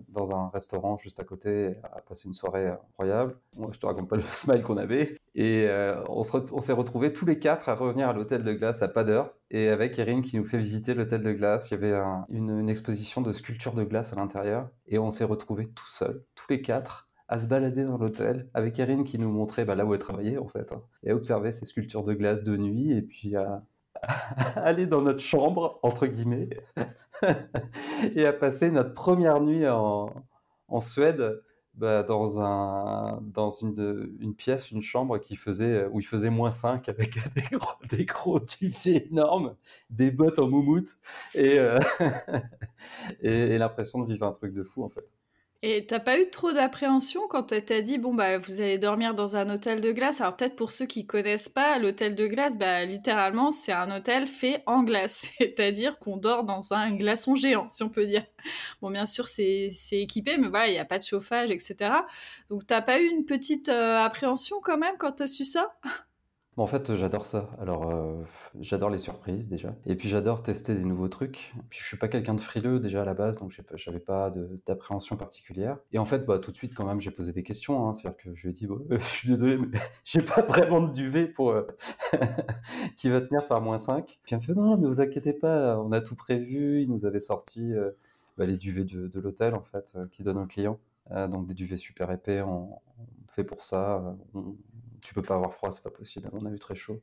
dans 0.07 0.31
un 0.31 0.49
restaurant 0.49 0.97
juste 0.97 1.19
à 1.19 1.23
côté, 1.23 1.75
à 1.83 2.01
passer 2.01 2.27
une 2.27 2.33
soirée 2.33 2.67
incroyable. 2.67 3.35
Moi, 3.55 3.69
je 3.73 3.79
te 3.79 3.85
raconte 3.85 4.07
pas 4.07 4.15
le 4.15 4.21
smile 4.31 4.61
qu'on 4.61 4.77
avait. 4.77 5.17
Et 5.35 5.65
euh, 5.67 6.01
on, 6.07 6.23
s'est 6.23 6.73
retrouvés 6.73 7.13
tous 7.13 7.25
les 7.25 7.39
quatre 7.39 7.69
à 7.69 7.75
revenir 7.75 8.09
à 8.09 8.13
l'hôtel 8.13 8.43
de 8.43 8.53
glace 8.53 8.81
à 8.81 8.87
pas 8.87 9.03
d'heure. 9.03 9.33
Et 9.51 9.69
avec 9.69 9.99
Erin 9.99 10.21
qui 10.21 10.37
nous 10.37 10.45
fait 10.45 10.57
visiter 10.57 10.93
l'hôtel 10.93 11.21
de 11.21 11.33
glace, 11.33 11.69
il 11.71 11.73
y 11.73 11.77
avait 11.77 11.99
une, 12.29 12.69
exposition 12.69 13.21
de 13.21 13.31
sculptures 13.31 13.73
de 13.73 13.83
glace 13.83 14.13
à 14.13 14.15
l'intérieur. 14.15 14.69
Et 14.87 14.99
on 14.99 15.11
s'est 15.11 15.23
retrouvés 15.23 15.67
tout 15.67 15.87
seuls, 15.87 16.23
tous 16.35 16.45
les 16.49 16.61
quatre, 16.61 17.09
à 17.27 17.37
se 17.37 17.45
balader 17.45 17.83
dans 17.83 17.97
l'hôtel 17.97 18.49
avec 18.53 18.79
Erin 18.79 19.03
qui 19.03 19.19
nous 19.19 19.29
montrait 19.29 19.63
bah, 19.63 19.75
là 19.75 19.85
où 19.85 19.93
elle 19.93 19.99
travaillait 19.99 20.39
en 20.39 20.47
fait, 20.47 20.71
hein, 20.71 20.81
et 21.03 21.11
à 21.11 21.15
observer 21.15 21.51
ces 21.51 21.65
sculptures 21.65 22.03
de 22.03 22.13
glace 22.13 22.43
de 22.43 22.57
nuit 22.57 22.91
et 22.91 23.03
puis 23.03 23.35
aller 24.55 24.85
dans 24.85 25.01
notre 25.01 25.19
chambre, 25.19 25.79
entre 25.83 26.07
guillemets, 26.07 26.49
et 28.15 28.25
à 28.25 28.33
passer 28.33 28.71
notre 28.71 28.93
première 28.93 29.41
nuit 29.41 29.67
en, 29.67 30.13
en 30.67 30.81
Suède 30.81 31.41
bah, 31.73 32.03
dans, 32.03 32.41
un, 32.41 33.21
dans 33.21 33.49
une, 33.49 34.17
une, 34.19 34.35
pièce, 34.35 34.71
une 34.71 34.81
chambre 34.81 35.17
qui 35.17 35.35
faisait, 35.35 35.85
où 35.87 35.99
il 35.99 36.05
faisait 36.05 36.29
moins 36.29 36.51
5 36.51 36.89
avec 36.89 37.17
des 37.35 37.57
gros, 37.57 37.71
des 37.89 38.05
gros 38.05 38.39
tufés 38.39 39.07
énormes, 39.07 39.55
des 39.89 40.11
bottes 40.11 40.39
en 40.39 40.49
moumoute 40.49 40.97
et, 41.35 41.57
euh, 41.57 41.79
et, 43.21 43.31
et 43.31 43.57
l'impression 43.57 43.99
de 44.03 44.11
vivre 44.11 44.25
un 44.25 44.33
truc 44.33 44.53
de 44.53 44.63
fou 44.63 44.83
en 44.83 44.89
fait. 44.89 45.07
Et 45.61 45.85
t'as 45.85 45.99
pas 45.99 46.17
eu 46.17 46.29
trop 46.29 46.53
d'appréhension 46.53 47.27
quand 47.27 47.51
elle 47.51 47.65
t'a 47.65 47.81
dit 47.81 47.97
bon 47.97 48.13
bah 48.13 48.37
vous 48.37 48.61
allez 48.61 48.77
dormir 48.77 49.13
dans 49.13 49.35
un 49.35 49.49
hôtel 49.49 49.81
de 49.81 49.91
glace? 49.91 50.21
Alors 50.21 50.37
peut-être 50.37 50.55
pour 50.55 50.71
ceux 50.71 50.85
qui 50.85 51.05
connaissent 51.05 51.49
pas 51.49 51.77
l'hôtel 51.79 52.15
de 52.15 52.27
glace, 52.27 52.57
bah 52.57 52.85
littéralement 52.85 53.51
c'est 53.51 53.73
un 53.73 53.93
hôtel 53.93 54.27
fait 54.27 54.63
en 54.67 54.83
glace, 54.83 55.31
c'est-à-dire 55.37 55.99
qu'on 55.99 56.15
dort 56.15 56.45
dans 56.45 56.71
un 56.73 56.95
glaçon 56.95 57.35
géant 57.35 57.67
si 57.67 57.83
on 57.83 57.89
peut 57.89 58.05
dire. 58.05 58.23
Bon 58.81 58.89
bien 58.89 59.05
sûr 59.05 59.27
c'est 59.27 59.69
équipé 59.91 60.37
mais 60.37 60.47
voilà 60.47 60.67
il 60.69 60.71
n'y 60.71 60.79
a 60.79 60.85
pas 60.85 60.97
de 60.97 61.03
chauffage 61.03 61.51
etc. 61.51 62.07
Donc 62.49 62.65
t'as 62.65 62.81
pas 62.81 63.01
eu 63.01 63.07
une 63.09 63.25
petite 63.25 63.67
euh, 63.67 63.97
appréhension 63.99 64.61
quand 64.61 64.77
même 64.77 64.95
quand 64.97 65.11
t'as 65.11 65.27
su 65.27 65.43
ça? 65.43 65.73
En 66.61 66.67
fait, 66.67 66.93
j'adore 66.95 67.25
ça. 67.25 67.49
Alors, 67.59 67.89
euh, 67.89 68.23
j'adore 68.59 68.89
les 68.89 68.99
surprises 68.99 69.47
déjà. 69.47 69.75
Et 69.85 69.95
puis, 69.95 70.09
j'adore 70.09 70.43
tester 70.43 70.73
des 70.73 70.83
nouveaux 70.83 71.07
trucs. 71.07 71.53
Puis, 71.69 71.79
je 71.79 71.85
suis 71.85 71.97
pas 71.97 72.07
quelqu'un 72.07 72.33
de 72.33 72.41
frileux 72.41 72.79
déjà 72.79 73.03
à 73.03 73.05
la 73.05 73.13
base, 73.13 73.37
donc 73.39 73.53
j'avais 73.75 73.99
pas 73.99 74.31
d'appréhension 74.65 75.15
particulière. 75.15 75.77
Et 75.91 75.99
en 75.99 76.05
fait, 76.05 76.25
bah, 76.25 76.39
tout 76.39 76.51
de 76.51 76.55
suite, 76.55 76.73
quand 76.73 76.85
même, 76.85 76.99
j'ai 77.01 77.11
posé 77.11 77.31
des 77.31 77.43
questions. 77.43 77.87
Hein. 77.87 77.93
C'est-à-dire 77.93 78.17
que 78.17 78.35
je 78.35 78.43
lui 78.43 78.49
ai 78.49 78.53
dit, 78.53 78.67
je 78.89 78.97
suis 78.97 79.29
désolé, 79.29 79.57
mais 79.57 79.67
j'ai 80.03 80.21
pas 80.21 80.41
vraiment 80.41 80.81
de 80.81 80.91
duvet 80.91 81.27
pour 81.27 81.51
euh, 81.51 81.67
qui 82.97 83.09
va 83.09 83.21
tenir 83.21 83.47
par 83.47 83.61
moins 83.61 83.77
5. 83.77 84.19
Puis, 84.23 84.35
il 84.35 84.35
me 84.35 84.41
fait, 84.41 84.53
non, 84.53 84.77
mais 84.77 84.87
vous 84.87 85.01
inquiétez 85.01 85.33
pas, 85.33 85.79
on 85.79 85.91
a 85.91 86.01
tout 86.01 86.15
prévu. 86.15 86.81
Il 86.81 86.89
nous 86.89 87.05
avait 87.05 87.19
sorti 87.19 87.73
euh, 87.73 87.91
bah, 88.37 88.45
les 88.45 88.57
duvets 88.57 88.85
de, 88.85 89.19
l'hôtel, 89.19 89.55
en 89.55 89.63
fait, 89.63 89.97
qui 90.11 90.23
donnent 90.23 90.39
aux 90.39 90.47
clients. 90.47 90.79
donc, 91.09 91.45
des 91.45 91.53
duvets 91.53 91.77
super 91.77 92.11
épais, 92.11 92.41
on, 92.41 92.69
fait 93.27 93.43
pour 93.43 93.63
ça 93.63 94.17
tu 95.01 95.13
peux 95.13 95.21
pas 95.21 95.35
avoir 95.35 95.53
froid, 95.53 95.71
c'est 95.71 95.83
pas 95.83 95.89
possible. 95.89 96.29
On 96.33 96.45
a 96.45 96.51
eu 96.51 96.59
très 96.59 96.75
chaud. 96.75 97.01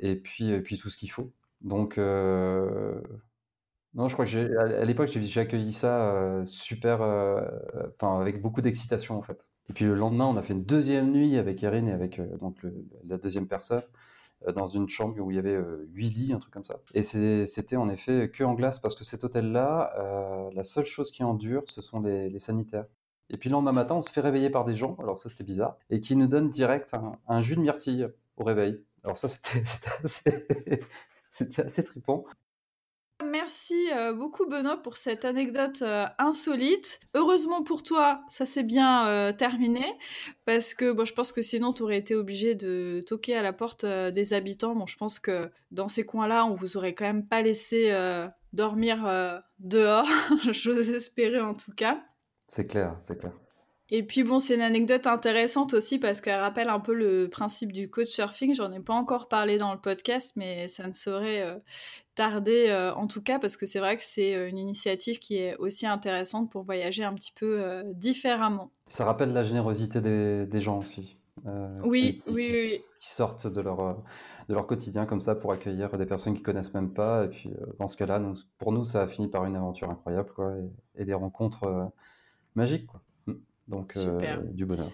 Et 0.00 0.16
puis, 0.16 0.50
et 0.50 0.60
puis 0.60 0.78
tout 0.78 0.90
ce 0.90 0.98
qu'il 0.98 1.10
faut. 1.10 1.32
Donc, 1.62 1.98
euh, 1.98 3.00
non, 3.94 4.08
je 4.08 4.14
crois 4.14 4.26
que 4.26 4.58
à 4.58 4.84
l'époque, 4.84 5.08
j'ai 5.08 5.40
accueilli 5.40 5.72
ça 5.72 6.12
euh, 6.12 6.44
super, 6.46 7.02
euh, 7.02 7.40
enfin, 7.94 8.20
avec 8.20 8.42
beaucoup 8.42 8.60
d'excitation 8.62 9.16
en 9.18 9.22
fait. 9.22 9.48
Et 9.70 9.72
puis 9.72 9.84
le 9.86 9.94
lendemain, 9.94 10.26
on 10.26 10.36
a 10.36 10.42
fait 10.42 10.52
une 10.52 10.64
deuxième 10.64 11.10
nuit 11.10 11.38
avec 11.38 11.62
Erin 11.62 11.86
et 11.86 11.92
avec 11.92 12.20
donc 12.38 12.58
la 13.08 13.18
deuxième 13.18 13.48
personne 13.48 13.82
dans 14.54 14.66
une 14.66 14.88
chambre 14.88 15.18
où 15.20 15.30
il 15.30 15.36
y 15.36 15.38
avait 15.40 15.58
huit 15.92 16.10
lits, 16.10 16.32
un 16.32 16.38
truc 16.38 16.52
comme 16.52 16.62
ça. 16.64 16.78
Et 16.94 17.02
c'était 17.02 17.76
en 17.76 17.88
effet 17.88 18.30
que 18.30 18.44
en 18.44 18.54
glace 18.54 18.78
parce 18.78 18.94
que 18.94 19.02
cet 19.02 19.24
hôtel-là, 19.24 20.50
la 20.54 20.62
seule 20.62 20.84
chose 20.84 21.10
qui 21.10 21.24
endure, 21.24 21.64
ce 21.66 21.80
sont 21.80 22.00
les 22.00 22.38
sanitaires. 22.38 22.86
Et 23.30 23.36
puis 23.36 23.48
le 23.48 23.54
lendemain 23.54 23.72
matin, 23.72 23.96
on 23.96 24.02
se 24.02 24.12
fait 24.12 24.20
réveiller 24.20 24.50
par 24.50 24.64
des 24.64 24.74
gens, 24.74 24.96
alors 25.00 25.18
ça 25.18 25.28
c'était 25.28 25.44
bizarre, 25.44 25.76
et 25.90 26.00
qui 26.00 26.16
nous 26.16 26.28
donnent 26.28 26.50
direct 26.50 26.94
un, 27.28 27.40
jus 27.40 27.56
de 27.56 27.60
myrtille 27.60 28.08
au 28.36 28.44
réveil. 28.44 28.82
Alors 29.04 29.16
ça 29.16 29.28
c'était 29.42 29.90
assez, 30.04 31.60
assez 31.60 31.84
trippant. 31.84 32.24
Merci 33.24 33.88
euh, 33.94 34.12
beaucoup 34.12 34.44
Benoît 34.46 34.76
pour 34.76 34.98
cette 34.98 35.24
anecdote 35.24 35.80
euh, 35.80 36.04
insolite. 36.18 37.00
Heureusement 37.14 37.62
pour 37.62 37.82
toi, 37.82 38.20
ça 38.28 38.44
s'est 38.44 38.62
bien 38.62 39.06
euh, 39.06 39.32
terminé 39.32 39.84
parce 40.44 40.74
que 40.74 40.92
bon, 40.92 41.06
je 41.06 41.14
pense 41.14 41.32
que 41.32 41.40
sinon 41.40 41.72
tu 41.72 41.82
aurais 41.82 41.96
été 41.96 42.14
obligé 42.14 42.54
de 42.54 43.02
toquer 43.06 43.34
à 43.34 43.42
la 43.42 43.54
porte 43.54 43.86
des 43.86 44.34
habitants. 44.34 44.74
Bon, 44.74 44.86
je 44.86 44.98
pense 44.98 45.18
que 45.18 45.50
dans 45.70 45.88
ces 45.88 46.04
coins-là, 46.04 46.44
on 46.44 46.54
vous 46.54 46.76
aurait 46.76 46.94
quand 46.94 47.06
même 47.06 47.26
pas 47.26 47.40
laissé 47.40 47.90
dormir 48.52 49.42
dehors. 49.58 50.08
J'ose 50.52 50.90
espérer 50.90 51.40
en 51.40 51.54
tout 51.54 51.72
cas. 51.72 52.04
C'est 52.46 52.66
clair, 52.66 52.96
c'est 53.00 53.18
clair. 53.18 53.32
Et 53.90 54.02
puis 54.02 54.24
bon, 54.24 54.40
c'est 54.40 54.56
une 54.56 54.62
anecdote 54.62 55.06
intéressante 55.06 55.72
aussi 55.74 55.98
parce 55.98 56.20
qu'elle 56.20 56.40
rappelle 56.40 56.68
un 56.68 56.80
peu 56.80 56.92
le 56.92 57.28
principe 57.28 57.70
du 57.70 57.88
coach 57.88 58.08
surfing. 58.08 58.54
J'en 58.54 58.70
ai 58.72 58.80
pas 58.80 58.94
encore 58.94 59.28
parlé 59.28 59.58
dans 59.58 59.72
le 59.72 59.78
podcast, 59.78 60.32
mais 60.34 60.66
ça 60.66 60.88
ne 60.88 60.92
saurait 60.92 61.42
euh, 61.42 61.58
tarder 62.16 62.66
euh, 62.68 62.92
en 62.94 63.06
tout 63.06 63.22
cas 63.22 63.38
parce 63.38 63.56
que 63.56 63.64
c'est 63.64 63.78
vrai 63.78 63.96
que 63.96 64.02
c'est 64.04 64.34
euh, 64.34 64.48
une 64.48 64.58
initiative 64.58 65.20
qui 65.20 65.36
est 65.36 65.56
aussi 65.58 65.86
intéressante 65.86 66.50
pour 66.50 66.64
voyager 66.64 67.04
un 67.04 67.14
petit 67.14 67.32
peu 67.32 67.84
différemment. 67.94 68.72
Ça 68.88 69.04
rappelle 69.04 69.32
la 69.32 69.44
générosité 69.44 70.00
des, 70.00 70.60
gens 70.60 70.78
aussi. 70.78 71.16
oui, 71.84 72.22
oui, 72.26 72.50
oui, 72.52 72.80
Qui 72.98 73.08
sortent 73.08 73.46
de 73.46 73.60
leur, 73.60 74.02
de 74.48 74.54
leur 74.54 74.66
quotidien 74.66 75.06
comme 75.06 75.20
ça 75.20 75.36
pour 75.36 75.52
accueillir 75.52 75.96
des 75.96 76.06
personnes 76.06 76.34
qui 76.34 76.42
connaissent 76.42 76.74
même 76.74 76.92
pas. 76.92 77.24
Et 77.24 77.28
puis 77.28 77.50
dans 77.78 77.86
ce 77.86 77.96
cas-là, 77.96 78.20
pour 78.58 78.72
nous, 78.72 78.84
ça 78.84 79.02
a 79.02 79.06
fini 79.06 79.28
par 79.28 79.44
une 79.44 79.54
aventure 79.54 79.90
incroyable 79.90 80.32
quoi, 80.34 80.54
et 80.96 81.04
des 81.04 81.14
rencontres 81.14 81.92
magique. 82.56 82.86
Quoi. 82.86 83.00
Mm. 83.26 83.34
Donc, 83.68 83.92
euh, 83.96 84.38
du 84.52 84.66
bonheur. 84.66 84.90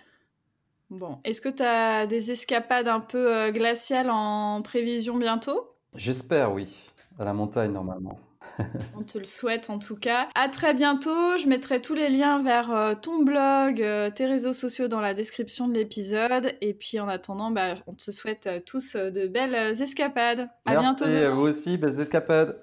Bon, 0.90 1.18
est-ce 1.24 1.40
que 1.40 1.48
tu 1.48 1.62
as 1.62 2.06
des 2.06 2.30
escapades 2.30 2.88
un 2.88 3.00
peu 3.00 3.34
euh, 3.34 3.50
glaciales 3.50 4.10
en 4.10 4.60
prévision 4.60 5.16
bientôt? 5.16 5.74
J'espère, 5.94 6.52
oui. 6.52 6.90
À 7.18 7.24
la 7.24 7.32
montagne, 7.32 7.72
normalement. 7.72 8.18
On 8.98 9.02
te 9.02 9.16
le 9.16 9.24
souhaite 9.24 9.70
en 9.70 9.78
tout 9.78 9.94
cas. 9.94 10.28
À 10.34 10.48
très 10.48 10.74
bientôt. 10.74 11.38
Je 11.38 11.46
mettrai 11.46 11.80
tous 11.80 11.94
les 11.94 12.10
liens 12.10 12.42
vers 12.42 12.70
euh, 12.70 12.94
ton 12.94 13.22
blog, 13.22 13.76
tes 14.14 14.26
réseaux 14.26 14.52
sociaux 14.52 14.88
dans 14.88 15.00
la 15.00 15.14
description 15.14 15.68
de 15.68 15.74
l'épisode. 15.74 16.52
Et 16.60 16.74
puis 16.74 17.00
en 17.00 17.08
attendant, 17.08 17.50
bah, 17.50 17.74
on 17.86 17.94
te 17.94 18.10
souhaite 18.10 18.50
tous 18.66 18.96
de 18.96 19.26
belles 19.26 19.80
escapades. 19.80 20.48
À 20.66 20.76
bientôt. 20.76 21.06
Merci, 21.06 21.24
à 21.24 21.30
vous 21.30 21.42
aussi, 21.42 21.78
belles 21.78 22.00
escapades. 22.00 22.60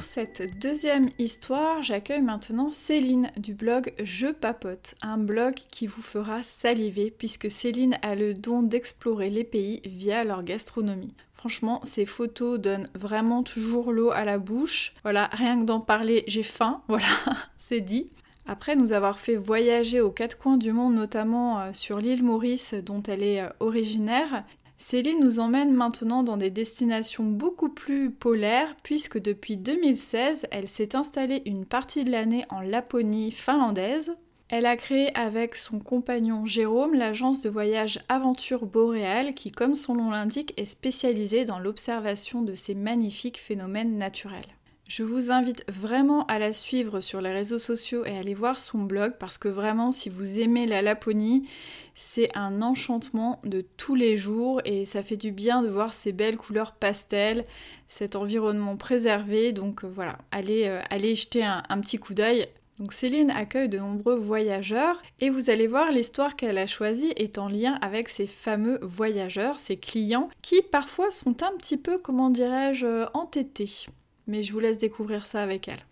Pour 0.00 0.06
cette 0.06 0.58
deuxième 0.58 1.10
histoire, 1.18 1.82
j'accueille 1.82 2.22
maintenant 2.22 2.70
Céline 2.70 3.30
du 3.36 3.52
blog 3.52 3.92
Je 4.02 4.28
Papote, 4.28 4.94
un 5.02 5.18
blog 5.18 5.52
qui 5.70 5.86
vous 5.86 6.00
fera 6.00 6.42
saliver 6.42 7.10
puisque 7.10 7.50
Céline 7.50 7.98
a 8.00 8.14
le 8.14 8.32
don 8.32 8.62
d'explorer 8.62 9.28
les 9.28 9.44
pays 9.44 9.82
via 9.84 10.24
leur 10.24 10.42
gastronomie. 10.42 11.12
Franchement, 11.34 11.80
ces 11.84 12.06
photos 12.06 12.58
donnent 12.58 12.88
vraiment 12.94 13.42
toujours 13.42 13.92
l'eau 13.92 14.10
à 14.10 14.24
la 14.24 14.38
bouche. 14.38 14.94
Voilà, 15.02 15.28
rien 15.32 15.60
que 15.60 15.66
d'en 15.66 15.80
parler, 15.80 16.24
j'ai 16.26 16.44
faim. 16.44 16.80
Voilà, 16.88 17.04
c'est 17.58 17.82
dit. 17.82 18.08
Après 18.46 18.76
nous 18.76 18.94
avoir 18.94 19.18
fait 19.18 19.36
voyager 19.36 20.00
aux 20.00 20.10
quatre 20.10 20.38
coins 20.38 20.56
du 20.56 20.72
monde, 20.72 20.94
notamment 20.94 21.60
euh, 21.60 21.70
sur 21.74 21.98
l'île 21.98 22.22
Maurice 22.22 22.72
dont 22.72 23.02
elle 23.02 23.22
est 23.22 23.42
euh, 23.42 23.50
originaire, 23.60 24.44
Céline 24.82 25.20
nous 25.20 25.40
emmène 25.40 25.74
maintenant 25.74 26.22
dans 26.22 26.38
des 26.38 26.48
destinations 26.48 27.24
beaucoup 27.24 27.68
plus 27.68 28.10
polaires 28.10 28.74
puisque 28.82 29.20
depuis 29.20 29.58
2016, 29.58 30.46
elle 30.50 30.68
s'est 30.68 30.96
installée 30.96 31.42
une 31.44 31.66
partie 31.66 32.02
de 32.02 32.10
l'année 32.10 32.46
en 32.48 32.60
Laponie 32.60 33.30
finlandaise. 33.30 34.16
Elle 34.48 34.64
a 34.64 34.76
créé 34.76 35.14
avec 35.14 35.54
son 35.54 35.80
compagnon 35.80 36.46
Jérôme 36.46 36.94
l'agence 36.94 37.42
de 37.42 37.50
voyage 37.50 38.00
Aventure 38.08 38.64
Boréale 38.64 39.34
qui, 39.34 39.52
comme 39.52 39.74
son 39.74 39.94
nom 39.94 40.10
l'indique, 40.10 40.54
est 40.56 40.64
spécialisée 40.64 41.44
dans 41.44 41.58
l'observation 41.58 42.40
de 42.40 42.54
ces 42.54 42.74
magnifiques 42.74 43.38
phénomènes 43.38 43.98
naturels. 43.98 44.40
Je 44.90 45.04
vous 45.04 45.30
invite 45.30 45.62
vraiment 45.70 46.26
à 46.26 46.40
la 46.40 46.52
suivre 46.52 46.98
sur 46.98 47.20
les 47.20 47.32
réseaux 47.32 47.60
sociaux 47.60 48.04
et 48.04 48.16
à 48.16 48.18
aller 48.18 48.34
voir 48.34 48.58
son 48.58 48.78
blog 48.78 49.12
parce 49.20 49.38
que 49.38 49.46
vraiment, 49.46 49.92
si 49.92 50.08
vous 50.08 50.40
aimez 50.40 50.66
la 50.66 50.82
Laponie, 50.82 51.48
c'est 51.94 52.36
un 52.36 52.60
enchantement 52.60 53.40
de 53.44 53.64
tous 53.76 53.94
les 53.94 54.16
jours 54.16 54.60
et 54.64 54.84
ça 54.84 55.04
fait 55.04 55.16
du 55.16 55.30
bien 55.30 55.62
de 55.62 55.68
voir 55.68 55.94
ces 55.94 56.10
belles 56.10 56.36
couleurs 56.36 56.72
pastel, 56.72 57.44
cet 57.86 58.16
environnement 58.16 58.76
préservé. 58.76 59.52
Donc 59.52 59.84
euh, 59.84 59.86
voilà, 59.86 60.18
allez, 60.32 60.64
euh, 60.66 61.14
jeter 61.14 61.44
un, 61.44 61.80
petit 61.80 61.98
coup 61.98 62.12
d'œil. 62.12 62.48
Donc 62.80 62.92
Céline 62.92 63.30
accueille 63.30 63.68
de 63.68 63.78
nombreux 63.78 64.16
voyageurs 64.16 65.00
et 65.20 65.30
vous 65.30 65.50
allez 65.50 65.68
voir 65.68 65.92
l'histoire 65.92 66.34
qu'elle 66.34 66.58
a 66.58 66.66
choisie 66.66 67.12
est 67.14 67.38
en 67.38 67.48
lien 67.48 67.78
avec 67.80 68.08
ces 68.08 68.26
fameux 68.26 68.80
voyageurs, 68.82 69.60
ces 69.60 69.76
clients 69.76 70.30
qui 70.42 70.62
parfois 70.62 71.12
sont 71.12 71.44
un 71.44 71.52
petit 71.58 71.76
peu, 71.76 71.96
comment 71.98 72.28
dirais-je, 72.28 72.86
euh, 72.86 73.06
entêtés 73.14 73.86
mais 74.30 74.44
je 74.44 74.52
vous 74.52 74.60
laisse 74.60 74.78
découvrir 74.78 75.26
ça 75.26 75.42
avec 75.42 75.66
elle. 75.66 75.84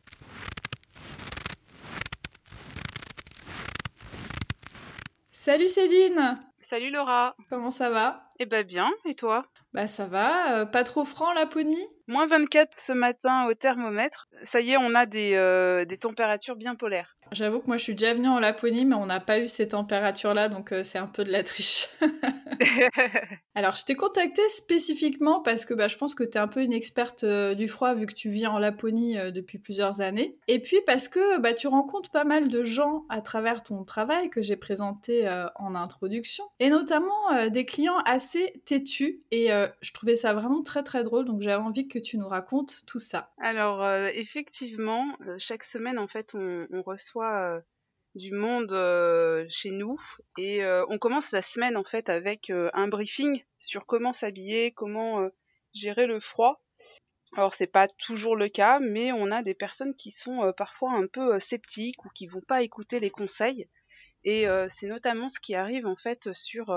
Salut 5.32 5.66
Céline! 5.66 6.38
Salut 6.60 6.90
Laura! 6.90 7.34
Comment 7.50 7.70
ça 7.70 7.90
va? 7.90 8.30
Eh 8.38 8.46
ben 8.46 8.64
bien, 8.64 8.90
et 9.04 9.14
toi? 9.14 9.46
Bah 9.72 9.88
ça 9.88 10.06
va, 10.06 10.60
euh, 10.60 10.64
pas 10.66 10.84
trop 10.84 11.04
franc 11.04 11.32
Laponie 11.32 11.86
Moins 12.06 12.28
24 12.28 12.78
ce 12.78 12.92
matin 12.92 13.46
au 13.48 13.54
thermomètre. 13.54 14.28
Ça 14.44 14.60
y 14.60 14.70
est, 14.70 14.76
on 14.76 14.94
a 14.94 15.04
des, 15.04 15.34
euh, 15.34 15.84
des 15.84 15.98
températures 15.98 16.56
bien 16.56 16.76
polaires. 16.76 17.16
J'avoue 17.32 17.60
que 17.60 17.66
moi 17.66 17.76
je 17.76 17.82
suis 17.82 17.94
déjà 17.94 18.14
venue 18.14 18.28
en 18.28 18.38
Laponie, 18.38 18.84
mais 18.84 18.94
on 18.94 19.06
n'a 19.06 19.20
pas 19.20 19.38
eu 19.38 19.48
ces 19.48 19.68
températures-là, 19.68 20.48
donc 20.48 20.72
euh, 20.72 20.82
c'est 20.82 20.98
un 20.98 21.06
peu 21.06 21.24
de 21.24 21.30
la 21.30 21.42
triche. 21.42 21.88
Alors 23.54 23.74
je 23.74 23.84
t'ai 23.84 23.94
contacté 23.94 24.42
spécifiquement 24.48 25.40
parce 25.40 25.64
que 25.64 25.74
bah, 25.74 25.88
je 25.88 25.96
pense 25.96 26.14
que 26.14 26.24
tu 26.24 26.32
es 26.32 26.38
un 26.38 26.48
peu 26.48 26.62
une 26.62 26.72
experte 26.72 27.24
euh, 27.24 27.54
du 27.54 27.68
froid 27.68 27.94
vu 27.94 28.06
que 28.06 28.14
tu 28.14 28.30
vis 28.30 28.46
en 28.46 28.58
Laponie 28.58 29.18
euh, 29.18 29.30
depuis 29.30 29.58
plusieurs 29.58 30.00
années. 30.00 30.38
Et 30.48 30.60
puis 30.60 30.78
parce 30.86 31.08
que 31.08 31.38
bah, 31.38 31.52
tu 31.52 31.66
rencontres 31.66 32.10
pas 32.10 32.24
mal 32.24 32.48
de 32.48 32.64
gens 32.64 33.04
à 33.08 33.20
travers 33.20 33.62
ton 33.62 33.84
travail 33.84 34.30
que 34.30 34.42
j'ai 34.42 34.56
présenté 34.56 35.28
en 35.56 35.74
introduction, 35.74 36.44
et 36.60 36.70
notamment 36.70 37.48
des 37.50 37.64
clients 37.64 37.98
assez 38.04 38.62
têtus. 38.64 39.20
Et 39.30 39.48
je 39.80 39.92
trouvais 39.92 40.16
ça 40.16 40.32
vraiment 40.32 40.62
très 40.62 40.82
très 40.82 41.02
drôle, 41.02 41.24
donc 41.24 41.42
j'avais 41.42 41.62
envie 41.62 41.88
que 41.88 41.98
tu 41.98 42.18
nous 42.18 42.28
racontes 42.28 42.82
tout 42.86 42.98
ça. 42.98 43.30
Alors 43.38 43.88
effectivement, 44.14 45.06
chaque 45.38 45.64
semaine 45.64 45.98
en 45.98 46.06
fait 46.06 46.34
on 46.34 46.82
reçoit 46.82 47.17
euh, 47.26 47.60
du 48.14 48.32
monde 48.32 48.72
euh, 48.72 49.46
chez 49.48 49.70
nous 49.70 50.00
et 50.38 50.64
euh, 50.64 50.84
on 50.88 50.98
commence 50.98 51.30
la 51.30 51.42
semaine 51.42 51.76
en 51.76 51.84
fait 51.84 52.08
avec 52.08 52.50
un 52.50 52.88
briefing 52.88 53.44
sur 53.58 53.86
comment 53.86 54.12
s'habiller, 54.12 54.72
comment 54.72 55.28
gérer 55.72 56.06
le 56.06 56.18
froid. 56.18 56.64
Alors 57.36 57.54
c'est 57.54 57.66
pas 57.66 57.86
toujours 57.86 58.34
le 58.34 58.48
cas, 58.48 58.80
mais 58.80 59.12
on 59.12 59.30
a 59.30 59.42
des 59.42 59.54
personnes 59.54 59.94
qui 59.94 60.10
sont 60.10 60.52
parfois 60.56 60.92
un 60.92 61.06
peu 61.06 61.38
sceptiques 61.38 62.04
ou 62.04 62.08
qui 62.14 62.26
vont 62.26 62.40
pas 62.40 62.62
écouter 62.62 62.98
les 62.98 63.10
conseils. 63.10 63.68
Et 64.24 64.46
c'est 64.68 64.88
notamment 64.88 65.28
ce 65.28 65.38
qui 65.38 65.54
arrive 65.54 65.86
en 65.86 65.96
fait 65.96 66.32
sur 66.32 66.74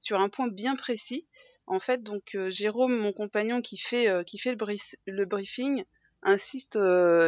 sur 0.00 0.20
un 0.20 0.28
point 0.28 0.48
bien 0.48 0.76
précis. 0.76 1.28
En 1.66 1.80
fait, 1.80 2.02
donc 2.02 2.36
Jérôme, 2.48 2.98
mon 2.98 3.12
compagnon 3.12 3.62
qui 3.62 3.78
fait 3.78 4.24
qui 4.26 4.38
fait 4.38 4.56
le, 4.56 4.76
le 5.06 5.24
briefing, 5.24 5.84
insiste 6.22 6.76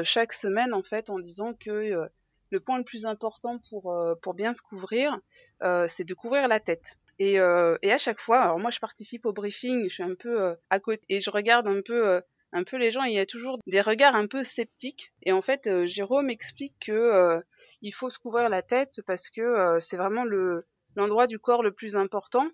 chaque 0.03 0.33
semaine 0.33 0.75
en 0.75 0.83
fait 0.83 1.09
en 1.09 1.21
disant 1.21 1.55
que 1.55 2.11
le 2.51 2.61
point 2.61 2.79
le 2.79 2.85
plus 2.85 3.07
important 3.07 3.59
pour, 3.71 3.93
euh, 3.93 4.15
pour 4.23 4.35
bien 4.35 4.55
se 4.55 4.63
couvrir, 4.63 5.19
euh, 5.63 5.87
c'est 5.89 6.05
de 6.05 6.15
couvrir 6.15 6.49
la 6.49 6.61
tête. 6.61 6.99
Et, 7.19 7.41
euh, 7.41 7.77
et, 7.83 7.93
à 7.93 7.99
chaque 7.99 8.21
fois, 8.21 8.41
alors 8.41 8.59
moi 8.59 8.71
je 8.71 8.79
participe 8.79 9.27
au 9.27 9.33
briefing, 9.33 9.89
je 9.89 9.95
suis 9.95 10.03
un 10.03 10.15
peu 10.15 10.57
à 10.71 10.81
côté 10.81 11.03
et 11.09 11.21
je 11.21 11.31
regarde 11.31 11.67
un 11.67 11.83
peu 11.83 12.23
un 12.53 12.65
peu 12.65 12.77
les 12.77 12.91
gens, 12.91 13.03
il 13.03 13.13
y 13.13 13.19
a 13.19 13.27
toujours 13.27 13.59
des 13.67 13.81
regards 13.81 14.15
un 14.15 14.27
peu 14.27 14.45
sceptiques. 14.45 15.13
Et 15.23 15.33
en 15.33 15.43
fait, 15.43 15.85
Jérôme 15.85 16.31
explique 16.31 16.77
que 16.81 17.43
il 17.83 17.93
faut 17.93 18.09
se 18.09 18.21
couvrir 18.21 18.49
la 18.49 18.63
tête 18.63 19.01
parce 19.07 19.31
que 19.31 19.79
c'est 19.81 19.97
vraiment 19.97 20.25
le 20.25 20.65
l'endroit 20.95 21.27
du 21.27 21.41
corps 21.41 21.65
le 21.65 21.73
plus 21.73 21.97
important. 21.97 22.49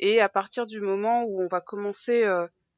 Et 0.00 0.20
à 0.20 0.28
partir 0.28 0.66
du 0.66 0.80
moment 0.80 1.22
où 1.24 1.40
on 1.40 1.46
va 1.46 1.60
commencer 1.60 2.24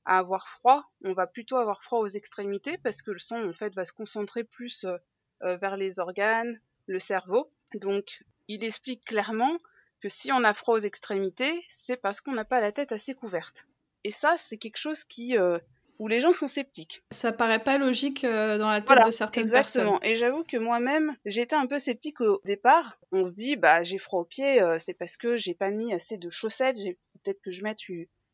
à 0.04 0.18
avoir 0.18 0.48
froid, 0.48 0.84
on 1.04 1.12
va 1.12 1.26
plutôt 1.26 1.56
avoir 1.56 1.82
froid 1.82 2.00
aux 2.00 2.08
extrémités 2.08 2.78
parce 2.78 3.02
que 3.02 3.10
le 3.10 3.18
sang 3.18 3.46
en 3.46 3.52
fait 3.52 3.74
va 3.74 3.84
se 3.84 3.92
concentrer 3.92 4.44
plus 4.44 4.84
euh, 4.84 4.96
vers 5.42 5.76
les 5.76 6.00
organes, 6.00 6.60
le 6.86 6.98
cerveau. 6.98 7.50
Donc, 7.74 8.22
il 8.48 8.64
explique 8.64 9.04
clairement 9.04 9.58
que 10.00 10.08
si 10.08 10.32
on 10.32 10.42
a 10.44 10.54
froid 10.54 10.74
aux 10.74 10.80
extrémités, 10.80 11.64
c'est 11.68 11.96
parce 11.96 12.20
qu'on 12.20 12.32
n'a 12.32 12.44
pas 12.44 12.60
la 12.60 12.72
tête 12.72 12.92
assez 12.92 13.14
couverte. 13.14 13.66
Et 14.04 14.10
ça, 14.10 14.36
c'est 14.38 14.56
quelque 14.56 14.78
chose 14.78 15.04
qui 15.04 15.36
euh, 15.36 15.58
où 15.98 16.08
les 16.08 16.20
gens 16.20 16.32
sont 16.32 16.48
sceptiques. 16.48 17.02
Ça 17.10 17.32
paraît 17.32 17.62
pas 17.62 17.76
logique 17.76 18.24
euh, 18.24 18.56
dans 18.56 18.70
la 18.70 18.80
tête 18.80 19.04
de 19.04 19.10
certaines 19.10 19.42
exactement. 19.42 19.98
personnes. 19.98 20.10
Et 20.10 20.16
j'avoue 20.16 20.44
que 20.44 20.56
moi-même, 20.56 21.14
j'étais 21.26 21.54
un 21.54 21.66
peu 21.66 21.78
sceptique 21.78 22.22
au 22.22 22.40
départ. 22.44 22.98
On 23.12 23.22
se 23.22 23.32
dit, 23.32 23.56
bah 23.56 23.82
j'ai 23.82 23.98
froid 23.98 24.20
aux 24.20 24.24
pieds, 24.24 24.62
c'est 24.78 24.94
parce 24.94 25.18
que 25.18 25.36
j'ai 25.36 25.54
pas 25.54 25.70
mis 25.70 25.92
assez 25.92 26.16
de 26.16 26.30
chaussettes. 26.30 26.76
Peut-être 27.22 27.42
que 27.42 27.50
je 27.50 27.62
mette 27.62 27.80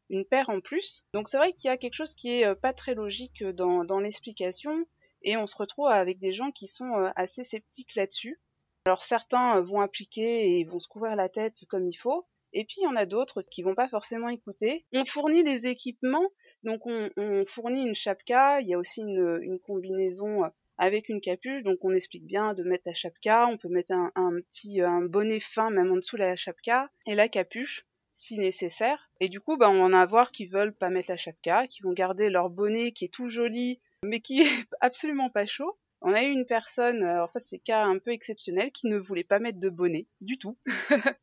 une 0.09 0.25
paire 0.25 0.49
en 0.49 0.61
plus. 0.61 1.05
Donc 1.13 1.29
c'est 1.29 1.39
vrai 1.39 1.53
qu'il 1.53 1.69
y 1.69 1.73
a 1.73 1.77
quelque 1.77 1.95
chose 1.95 2.15
qui 2.15 2.41
est 2.41 2.55
pas 2.55 2.73
très 2.73 2.95
logique 2.95 3.43
dans, 3.43 3.85
dans 3.85 3.99
l'explication. 3.99 4.87
Et 5.23 5.37
on 5.37 5.47
se 5.47 5.57
retrouve 5.57 5.89
avec 5.89 6.19
des 6.19 6.33
gens 6.33 6.51
qui 6.51 6.69
sont 6.69 6.93
euh, 6.95 7.11
assez 7.17 7.45
sceptiques 7.45 7.95
là-dessus. 7.95 8.41
Alors 8.87 9.03
certains 9.03 9.59
euh, 9.59 9.63
vont 9.63 9.81
appliquer 9.81 10.59
et 10.59 10.65
vont 10.65 10.79
se 10.79 10.89
couvrir 10.89 11.17
la 11.17 11.29
tête 11.29 11.65
comme 11.69 11.87
il 11.87 11.97
faut, 11.97 12.27
et 12.53 12.65
puis 12.65 12.77
il 12.79 12.85
y 12.85 12.87
en 12.87 12.97
a 12.97 13.07
d'autres 13.07 13.43
qui 13.43 13.63
vont 13.63 13.75
pas 13.75 13.89
forcément 13.89 14.29
écouter. 14.29 14.87
On 14.93 15.05
fournit 15.05 15.45
des 15.45 15.67
équipements, 15.67 16.31
donc 16.63 16.87
on, 16.87 17.11
fournit 17.47 17.87
une 17.87 17.95
chapka, 17.95 18.61
il 18.61 18.69
y 18.69 18.75
a 18.75 18.79
aussi 18.79 19.01
une, 19.01 19.59
combinaison 19.65 20.45
euh, 20.45 20.49
avec 20.79 21.09
une 21.09 21.21
capuche, 21.21 21.63
donc 21.63 21.79
on 21.83 21.95
explique 21.95 22.27
bien 22.27 22.55
de 22.55 22.63
mettre 22.63 22.85
la 22.87 22.95
chapka, 22.95 23.49
on 23.49 23.57
peut 23.57 23.69
mettre 23.69 23.93
un, 23.93 24.41
petit 24.49 24.81
bonnet 25.09 25.41
fin 25.41 25.71
même 25.71 25.91
en 25.91 25.97
dessous 25.97 26.17
de 26.17 26.23
la 26.23 26.37
chapka 26.37 26.91
et 27.07 27.15
la 27.15 27.29
capuche 27.29 27.87
si 28.17 28.39
nécessaire. 28.39 29.11
Et 29.21 29.29
du 29.29 29.41
coup, 29.41 29.59
bah, 29.59 29.69
on 29.71 29.83
en 29.83 29.93
avoir 29.93 30.33
qui 30.33 30.47
veulent 30.47 30.75
pas 30.75 30.89
mettre 30.89 31.11
la 31.11 31.19
chapka, 31.19 31.67
qui 31.67 31.83
vont 31.83 31.93
garder 31.93 32.31
leur 32.31 32.49
bonnet 32.49 32.93
qui 32.93 33.05
est 33.05 33.13
tout 33.13 33.29
joli 33.29 33.79
mais 34.03 34.21
qui 34.21 34.41
est 34.41 34.45
absolument 34.81 35.31
pas 35.31 35.47
chaud. 35.47 35.77
On 36.03 36.13
a 36.13 36.23
eu 36.23 36.31
une 36.31 36.47
personne, 36.47 37.03
alors 37.03 37.31
ça 37.31 37.41
c'est 37.41 37.59
cas 37.59 37.83
un 37.85 37.99
peu 37.99 38.13
exceptionnel, 38.13 38.71
qui 38.71 38.87
ne 38.87 38.99
voulait 38.99 39.25
pas 39.25 39.39
mettre 39.39 39.59
de 39.59 39.71
bonnet 39.71 40.07
du 40.21 40.39
tout. 40.39 40.57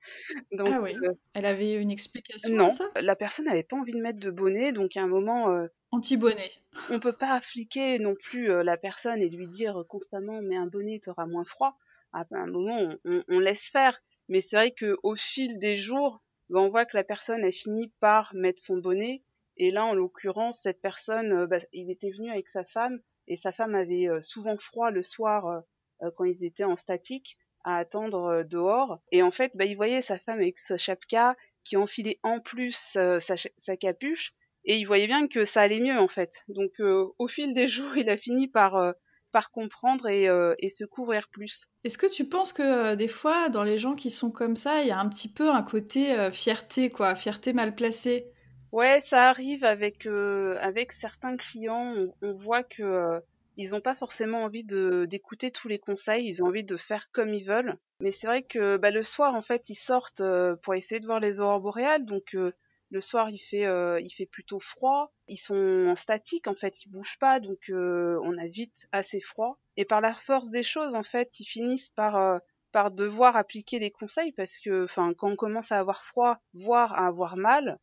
donc, 0.51 0.69
ah 0.71 0.81
oui. 0.81 0.95
Euh, 1.03 1.13
Elle 1.33 1.45
avait 1.45 1.75
une 1.75 1.91
explication 1.91 2.55
non, 2.55 2.65
à 2.65 2.69
ça? 2.71 2.89
La 2.99 3.15
personne 3.15 3.45
n'avait 3.45 3.63
pas 3.63 3.77
envie 3.77 3.93
de 3.93 4.01
mettre 4.01 4.19
de 4.19 4.31
bonnet, 4.31 4.71
donc 4.71 4.97
à 4.97 5.03
un 5.03 5.07
moment. 5.07 5.51
Euh, 5.51 5.67
Anti-bonnet. 5.91 6.51
On 6.89 6.99
peut 6.99 7.13
pas 7.13 7.39
fliquer 7.39 7.99
non 7.99 8.15
plus 8.15 8.49
euh, 8.49 8.63
la 8.63 8.77
personne 8.77 9.21
et 9.21 9.29
lui 9.29 9.47
dire 9.47 9.83
constamment 9.87 10.41
mais 10.41 10.57
un 10.57 10.65
bonnet 10.65 10.99
t'aura 10.99 11.27
moins 11.27 11.45
froid. 11.45 11.77
À 12.11 12.25
un 12.31 12.47
moment 12.47 12.95
on, 13.05 13.39
laisse 13.39 13.69
faire, 13.69 14.01
mais 14.27 14.41
c'est 14.41 14.55
vrai 14.55 14.73
qu'au 14.73 15.15
fil 15.15 15.59
des 15.59 15.77
jours, 15.77 16.21
ben, 16.49 16.59
on 16.59 16.69
voit 16.69 16.85
que 16.85 16.97
la 16.97 17.03
personne 17.03 17.43
a 17.43 17.51
fini 17.51 17.91
par 17.99 18.35
mettre 18.35 18.61
son 18.61 18.77
bonnet 18.77 19.23
et 19.57 19.71
là, 19.71 19.85
en 19.85 19.93
l'occurrence, 19.93 20.61
cette 20.61 20.81
personne, 20.81 21.31
euh, 21.33 21.47
bah, 21.47 21.59
il 21.71 21.91
était 21.91 22.11
venu 22.11 22.31
avec 22.31 22.49
sa 22.49 22.63
femme 22.63 22.99
et 23.27 23.35
sa 23.35 23.51
femme 23.51 23.75
avait 23.75 24.07
euh, 24.07 24.21
souvent 24.21 24.57
froid 24.57 24.91
le 24.91 25.03
soir 25.03 25.63
euh, 26.01 26.11
quand 26.17 26.25
ils 26.25 26.45
étaient 26.45 26.63
en 26.63 26.75
statique 26.75 27.37
à 27.63 27.77
attendre 27.77 28.43
dehors. 28.43 28.99
Et 29.11 29.21
en 29.21 29.31
fait, 29.31 29.51
bah, 29.55 29.65
il 29.65 29.75
voyait 29.75 30.01
sa 30.01 30.19
femme 30.19 30.39
avec 30.39 30.59
sa 30.59 30.77
chapka 30.77 31.35
qui 31.63 31.77
enfilait 31.77 32.19
en 32.23 32.41
plus 32.41 32.97
sa, 33.19 33.77
capuche 33.77 34.33
et 34.65 34.77
il 34.77 34.83
voyait 34.83 35.07
bien 35.07 35.27
que 35.29 35.45
ça 35.45 35.61
allait 35.61 35.79
mieux 35.79 35.97
en 35.97 36.09
fait. 36.09 36.43
Donc 36.49 36.71
au 36.81 37.27
fil 37.29 37.53
des 37.53 37.67
jours, 37.69 37.95
il 37.95 38.09
a 38.09 38.17
fini 38.17 38.49
par 38.49 38.93
par 39.31 39.49
comprendre 39.49 40.09
et, 40.09 40.27
et, 40.59 40.69
se 40.69 40.83
couvrir 40.83 41.29
plus. 41.29 41.67
Est-ce 41.85 41.97
que 41.97 42.13
tu 42.13 42.27
penses 42.27 42.51
que 42.51 42.95
des 42.95 43.07
fois, 43.07 43.47
dans 43.47 43.63
les 43.63 43.77
gens 43.77 43.93
qui 43.93 44.11
sont 44.11 44.29
comme 44.29 44.57
ça, 44.57 44.81
il 44.81 44.89
y 44.89 44.91
a 44.91 44.99
un 44.99 45.07
petit 45.07 45.31
peu 45.31 45.49
un 45.49 45.63
côté 45.63 46.29
fierté, 46.33 46.89
quoi, 46.89 47.15
fierté 47.15 47.53
mal 47.53 47.73
placée? 47.75 48.32
Ouais, 48.73 49.01
ça 49.01 49.29
arrive 49.29 49.65
avec 49.65 50.07
euh, 50.07 50.57
avec 50.59 50.93
certains 50.93 51.37
clients. 51.37 51.93
On, 52.23 52.33
voit 52.33 52.63
que 52.63 52.81
euh, 52.81 53.19
ils 53.55 53.69
n'ont 53.69 53.81
pas 53.81 53.93
forcément 53.93 54.43
envie 54.43 54.63
de 54.63 55.05
d'écouter 55.07 55.51
tous 55.51 55.67
les 55.67 55.77
conseils. 55.77 56.25
Ils 56.27 56.41
ont 56.41 56.47
envie 56.47 56.63
de 56.63 56.75
faire 56.75 57.11
comme 57.11 57.35
ils 57.35 57.45
veulent. 57.45 57.77
Mais 57.99 58.09
c'est 58.09 58.25
vrai 58.25 58.41
que 58.41 58.77
bah, 58.77 58.89
le 58.89 59.03
soir, 59.03 59.35
en 59.35 59.43
fait, 59.43 59.69
ils 59.69 59.75
sortent 59.75 60.21
euh, 60.21 60.55
pour 60.63 60.73
essayer 60.73 60.99
de 60.99 61.05
voir 61.05 61.19
les 61.19 61.39
aurores 61.39 61.59
boréales. 61.61 62.03
Donc 62.05 62.33
le 62.33 63.01
soir, 63.01 63.29
il 63.29 63.37
fait 63.37 63.67
il 64.03 64.09
fait 64.09 64.25
plutôt 64.25 64.59
froid. 64.59 65.13
Ils 65.27 65.37
sont 65.37 65.85
en 65.89 65.95
statique, 65.95 66.47
en 66.47 66.55
fait, 66.55 66.83
ils 66.83 66.89
bougent 66.89 67.19
pas. 67.19 67.39
Donc 67.39 67.59
on 67.69 68.37
a 68.39 68.47
vite 68.47 68.87
assez 68.91 69.21
froid. 69.21 69.59
Et 69.77 69.85
par 69.85 70.01
la 70.01 70.15
force 70.15 70.49
des 70.49 70.63
choses, 70.63 70.95
en 70.95 71.03
fait, 71.03 71.39
ils 71.39 71.45
finissent 71.45 71.91
par 71.91 72.41
par 72.71 72.89
devoir 72.89 73.37
appliquer 73.37 73.77
les 73.77 73.91
conseils 73.91 74.31
parce 74.31 74.57
que, 74.57 74.85
enfin, 74.85 75.13
quand 75.15 75.29
on 75.29 75.35
commence 75.35 75.71
à 75.71 75.77
avoir 75.77 76.03
froid, 76.05 76.39
voire 76.55 76.95
à 76.95 77.05
avoir 77.05 77.37
mal, 77.37 77.69
euh, 77.69 77.75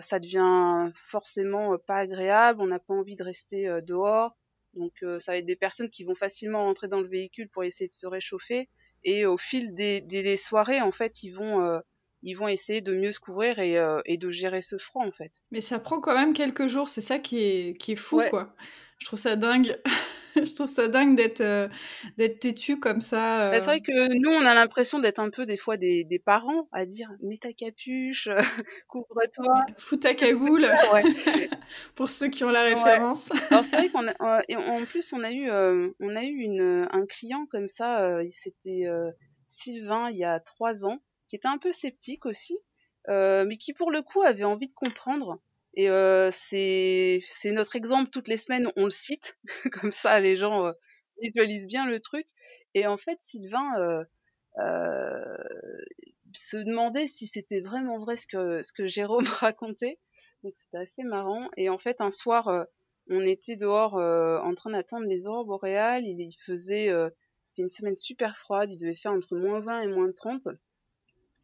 ça 0.00 0.18
devient 0.18 0.90
forcément 0.94 1.74
euh, 1.74 1.78
pas 1.78 1.96
agréable, 1.96 2.60
on 2.60 2.66
n'a 2.66 2.78
pas 2.78 2.94
envie 2.94 3.16
de 3.16 3.24
rester 3.24 3.68
euh, 3.68 3.80
dehors. 3.80 4.36
Donc 4.74 4.92
ça 5.18 5.32
va 5.32 5.38
être 5.38 5.46
des 5.46 5.56
personnes 5.56 5.88
qui 5.88 6.04
vont 6.04 6.14
facilement 6.14 6.64
rentrer 6.64 6.86
dans 6.86 7.00
le 7.00 7.08
véhicule 7.08 7.48
pour 7.48 7.64
essayer 7.64 7.88
de 7.88 7.94
se 7.94 8.06
réchauffer. 8.06 8.68
Et 9.04 9.24
au 9.24 9.38
fil 9.38 9.74
des, 9.74 10.36
soirées, 10.36 10.82
en 10.82 10.92
fait, 10.92 11.22
ils 11.22 11.30
vont, 11.30 11.80
ils 12.22 12.34
vont 12.34 12.46
essayer 12.46 12.82
de 12.82 12.92
mieux 12.92 13.12
se 13.12 13.18
couvrir 13.18 13.58
et, 13.58 13.82
et, 14.04 14.18
de 14.18 14.30
gérer 14.30 14.60
ce 14.60 14.76
froid, 14.76 15.02
en 15.02 15.12
fait. 15.12 15.32
Mais 15.50 15.62
ça 15.62 15.78
prend 15.78 15.98
quand 15.98 16.12
même 16.12 16.34
quelques 16.34 16.66
jours, 16.66 16.90
c'est 16.90 17.00
ça 17.00 17.18
qui 17.18 17.38
est, 17.38 17.80
qui 17.80 17.92
est 17.92 17.96
fou, 17.96 18.20
quoi. 18.28 18.54
Je 18.98 19.06
trouve 19.06 19.18
ça 19.18 19.36
dingue. 19.36 19.78
je 20.36 20.54
trouve 20.54 20.66
ça 20.66 20.88
dingue 20.88 21.16
d'être 21.16 21.40
euh, 21.40 21.68
d'être 22.18 22.40
têtu 22.40 22.78
comme 22.78 23.00
ça. 23.00 23.50
Bah, 23.50 23.60
c'est 23.60 23.66
vrai 23.66 23.76
euh. 23.76 24.08
que 24.08 24.14
nous, 24.18 24.30
on 24.30 24.44
a 24.44 24.54
l'impression 24.54 24.98
d'être 24.98 25.18
un 25.18 25.30
peu 25.30 25.46
des 25.46 25.56
fois 25.56 25.76
des, 25.76 26.04
des 26.04 26.18
parents 26.18 26.68
à 26.72 26.84
dire 26.86 27.10
mets 27.22 27.38
ta 27.38 27.52
capuche, 27.52 28.28
couvre-toi. 28.88 29.64
Fous 29.76 29.96
ta 29.96 30.14
cagoule, 30.14 30.70
pour 31.94 32.08
ceux 32.08 32.28
qui 32.28 32.44
ont 32.44 32.50
la 32.50 32.64
Ouais. 32.64 32.74
référence. 32.74 33.30
Alors 33.50 33.64
c'est 33.64 33.76
vrai 33.76 33.88
qu'on 33.90 34.06
a, 34.08 34.38
euh, 34.38 34.42
et 34.48 34.56
en 34.56 34.84
plus 34.84 35.12
on 35.12 35.22
a 35.24 35.30
eu, 35.32 35.50
euh, 35.50 35.90
on 36.00 36.16
a 36.16 36.24
eu 36.24 36.36
une, 36.36 36.88
un 36.90 37.06
client 37.06 37.46
comme 37.50 37.68
ça, 37.68 38.00
euh, 38.02 38.26
c'était 38.30 38.86
euh, 38.86 39.10
Sylvain 39.48 40.10
il 40.10 40.16
y 40.18 40.24
a 40.24 40.40
trois 40.40 40.84
ans, 40.86 40.98
qui 41.28 41.36
était 41.36 41.48
un 41.48 41.58
peu 41.58 41.72
sceptique 41.72 42.26
aussi, 42.26 42.58
euh, 43.08 43.44
mais 43.46 43.56
qui 43.56 43.72
pour 43.72 43.90
le 43.90 44.02
coup 44.02 44.22
avait 44.22 44.44
envie 44.44 44.68
de 44.68 44.74
comprendre. 44.74 45.40
Et 45.76 45.90
euh, 45.90 46.30
c'est 46.32 47.20
notre 47.52 47.76
exemple 47.76 48.10
toutes 48.10 48.28
les 48.28 48.38
semaines, 48.38 48.70
on 48.76 48.84
le 48.84 48.90
cite 48.90 49.38
comme 49.72 49.92
ça 49.92 50.18
les 50.20 50.36
gens 50.36 50.66
euh, 50.66 50.72
visualisent 51.20 51.66
bien 51.66 51.86
le 51.86 52.00
truc. 52.00 52.26
Et 52.72 52.86
en 52.86 52.96
fait 52.96 53.20
Sylvain 53.20 54.06
euh, 54.58 55.36
se 56.32 56.56
demandait 56.56 57.06
si 57.06 57.26
c'était 57.26 57.60
vraiment 57.60 57.98
vrai 57.98 58.16
ce 58.16 58.26
que 58.26 58.62
ce 58.62 58.72
que 58.72 58.86
Jérôme 58.86 59.24
racontait. 59.40 59.98
Donc 60.42 60.54
c'était 60.54 60.78
assez 60.78 61.02
marrant. 61.02 61.50
Et 61.58 61.68
en 61.68 61.78
fait 61.78 62.00
un 62.00 62.10
soir 62.10 62.66
on 63.08 63.20
était 63.20 63.56
dehors 63.56 63.94
en 63.94 64.54
train 64.54 64.70
d'attendre 64.70 65.06
les 65.06 65.26
aurores 65.26 65.44
boréales. 65.44 66.04
Il, 66.04 66.20
il 66.20 66.36
faisait, 66.46 66.90
c'était 67.44 67.62
une 67.62 67.70
semaine 67.70 67.96
super 67.96 68.38
froide. 68.38 68.70
Il 68.70 68.78
devait 68.78 68.94
faire 68.94 69.12
entre 69.12 69.36
moins 69.36 69.60
20 69.60 69.82
et 69.82 69.88
moins 69.88 70.10
30. 70.10 70.48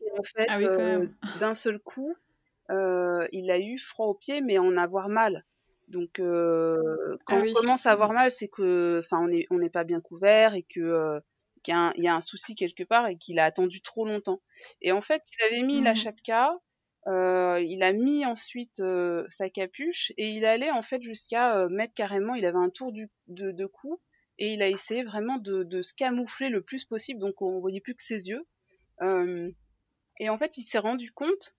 Et 0.01 0.19
en 0.19 0.23
fait, 0.23 0.47
Ah 0.49 0.57
oui, 0.59 1.09
d'un 1.39 1.55
seul 1.55 1.79
coup, 1.79 2.17
il 3.33 3.51
a 3.51 3.59
eu 3.61 3.79
froid 3.79 4.07
aux 4.07 4.15
pieds, 4.15 4.41
mais 4.41 4.59
en 4.59 4.77
avoir 4.77 5.09
mal. 5.09 5.45
Donc, 5.89 6.21
euh, 6.21 7.17
quand 7.27 7.37
Ah 7.37 7.41
on 7.41 7.45
oui. 7.45 7.55
commence 7.55 7.87
à 7.87 7.93
avoir 7.93 8.13
mal, 8.13 8.31
c'est 8.31 8.49
que, 8.49 9.01
enfin, 9.05 9.19
on 9.23 9.29
n'est 9.29 9.47
on 9.51 9.69
pas 9.69 9.85
bien 9.85 10.01
couvert 10.01 10.55
et 10.55 10.63
que 10.63 10.81
euh, 10.81 11.21
qu'il 11.63 11.75
y, 11.75 11.77
a 11.77 11.81
un- 11.81 11.93
il 11.97 12.05
y 12.05 12.09
a 12.09 12.15
un 12.15 12.21
souci 12.21 12.55
quelque 12.55 12.85
part 12.85 13.07
et 13.09 13.17
qu'il 13.19 13.39
a 13.39 13.45
attendu 13.45 13.83
trop 13.83 14.07
longtemps. 14.07 14.43
Et 14.81 14.93
en 14.93 15.03
fait, 15.03 15.23
il 15.39 15.45
avait 15.45 15.63
mis 15.63 15.81
la 15.83 15.95
Mhm. 15.95 15.95
chapka, 15.95 16.53
euh, 17.09 17.61
il 17.67 17.83
a 17.83 17.93
mis 17.93 18.25
ensuite 18.25 18.81
euh, 18.81 19.25
sa 19.29 19.51
capuche 19.51 20.13
et 20.17 20.31
il 20.31 20.45
allait 20.45 20.71
en 20.71 20.83
fait 20.83 21.03
jusqu'à 21.03 21.57
euh, 21.59 21.69
mettre 21.69 21.95
carrément, 21.95 22.35
il 22.35 22.47
avait 22.47 22.59
un 22.59 22.71
tour 22.71 22.93
du, 22.93 23.09
de, 23.27 23.51
de 23.53 23.67
cou 23.67 24.01
et 24.39 24.53
il 24.55 24.63
a 24.63 24.69
essayé 24.69 25.03
vraiment 25.03 25.39
de, 25.39 25.63
de 25.65 25.83
se 25.83 25.95
camoufler 25.95 26.49
le 26.49 26.63
plus 26.63 26.85
possible, 26.85 27.21
donc 27.21 27.43
on 27.43 27.59
voyait 27.61 27.81
plus 27.81 27.95
que 27.95 28.03
ses 28.03 28.29
yeux. 28.29 28.47
Euh, 29.03 29.51
et 30.21 30.31
en 30.31 30.39
fait, 30.39 30.57
il 30.59 30.63
s'est 30.65 30.79
rendu 30.79 31.13
compte 31.13 31.55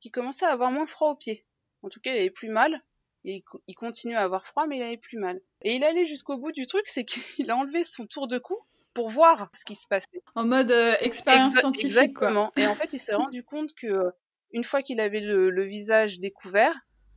qu'il 0.00 0.10
commençait 0.10 0.46
à 0.46 0.50
avoir 0.52 0.70
moins 0.70 0.86
froid 0.86 1.10
aux 1.10 1.16
pieds. 1.16 1.44
En 1.82 1.88
tout 1.88 2.00
cas, 2.00 2.12
il 2.14 2.18
avait 2.18 2.30
plus 2.30 2.48
mal. 2.48 2.82
Et 3.24 3.36
il, 3.36 3.42
co- 3.42 3.60
il 3.66 3.74
continuait 3.74 4.14
à 4.14 4.22
avoir 4.22 4.46
froid, 4.46 4.66
mais 4.66 4.76
il 4.78 4.82
avait 4.82 4.96
plus 4.96 5.18
mal. 5.18 5.40
Et 5.62 5.74
il 5.74 5.82
allait 5.84 6.06
jusqu'au 6.06 6.36
bout 6.36 6.52
du 6.52 6.66
truc, 6.66 6.82
c'est 6.86 7.04
qu'il 7.04 7.50
a 7.50 7.56
enlevé 7.56 7.82
son 7.84 8.06
tour 8.06 8.28
de 8.28 8.38
cou 8.38 8.56
pour 8.94 9.10
voir 9.10 9.50
ce 9.52 9.64
qui 9.64 9.74
se 9.74 9.86
passait. 9.88 10.22
En 10.34 10.44
mode 10.44 10.70
euh, 10.70 10.94
expérience 11.00 11.54
Exa- 11.56 11.60
scientifique, 11.60 11.92
quoi. 12.14 12.28
exactement. 12.28 12.52
Et 12.56 12.66
en 12.66 12.74
fait, 12.76 12.92
il 12.92 12.98
s'est 13.00 13.14
rendu 13.14 13.42
compte 13.42 13.74
que 13.74 13.86
euh, 13.88 14.10
une 14.52 14.64
fois 14.64 14.82
qu'il 14.82 15.00
avait 15.00 15.20
le, 15.20 15.50
le 15.50 15.64
visage 15.64 16.18
découvert, 16.20 16.74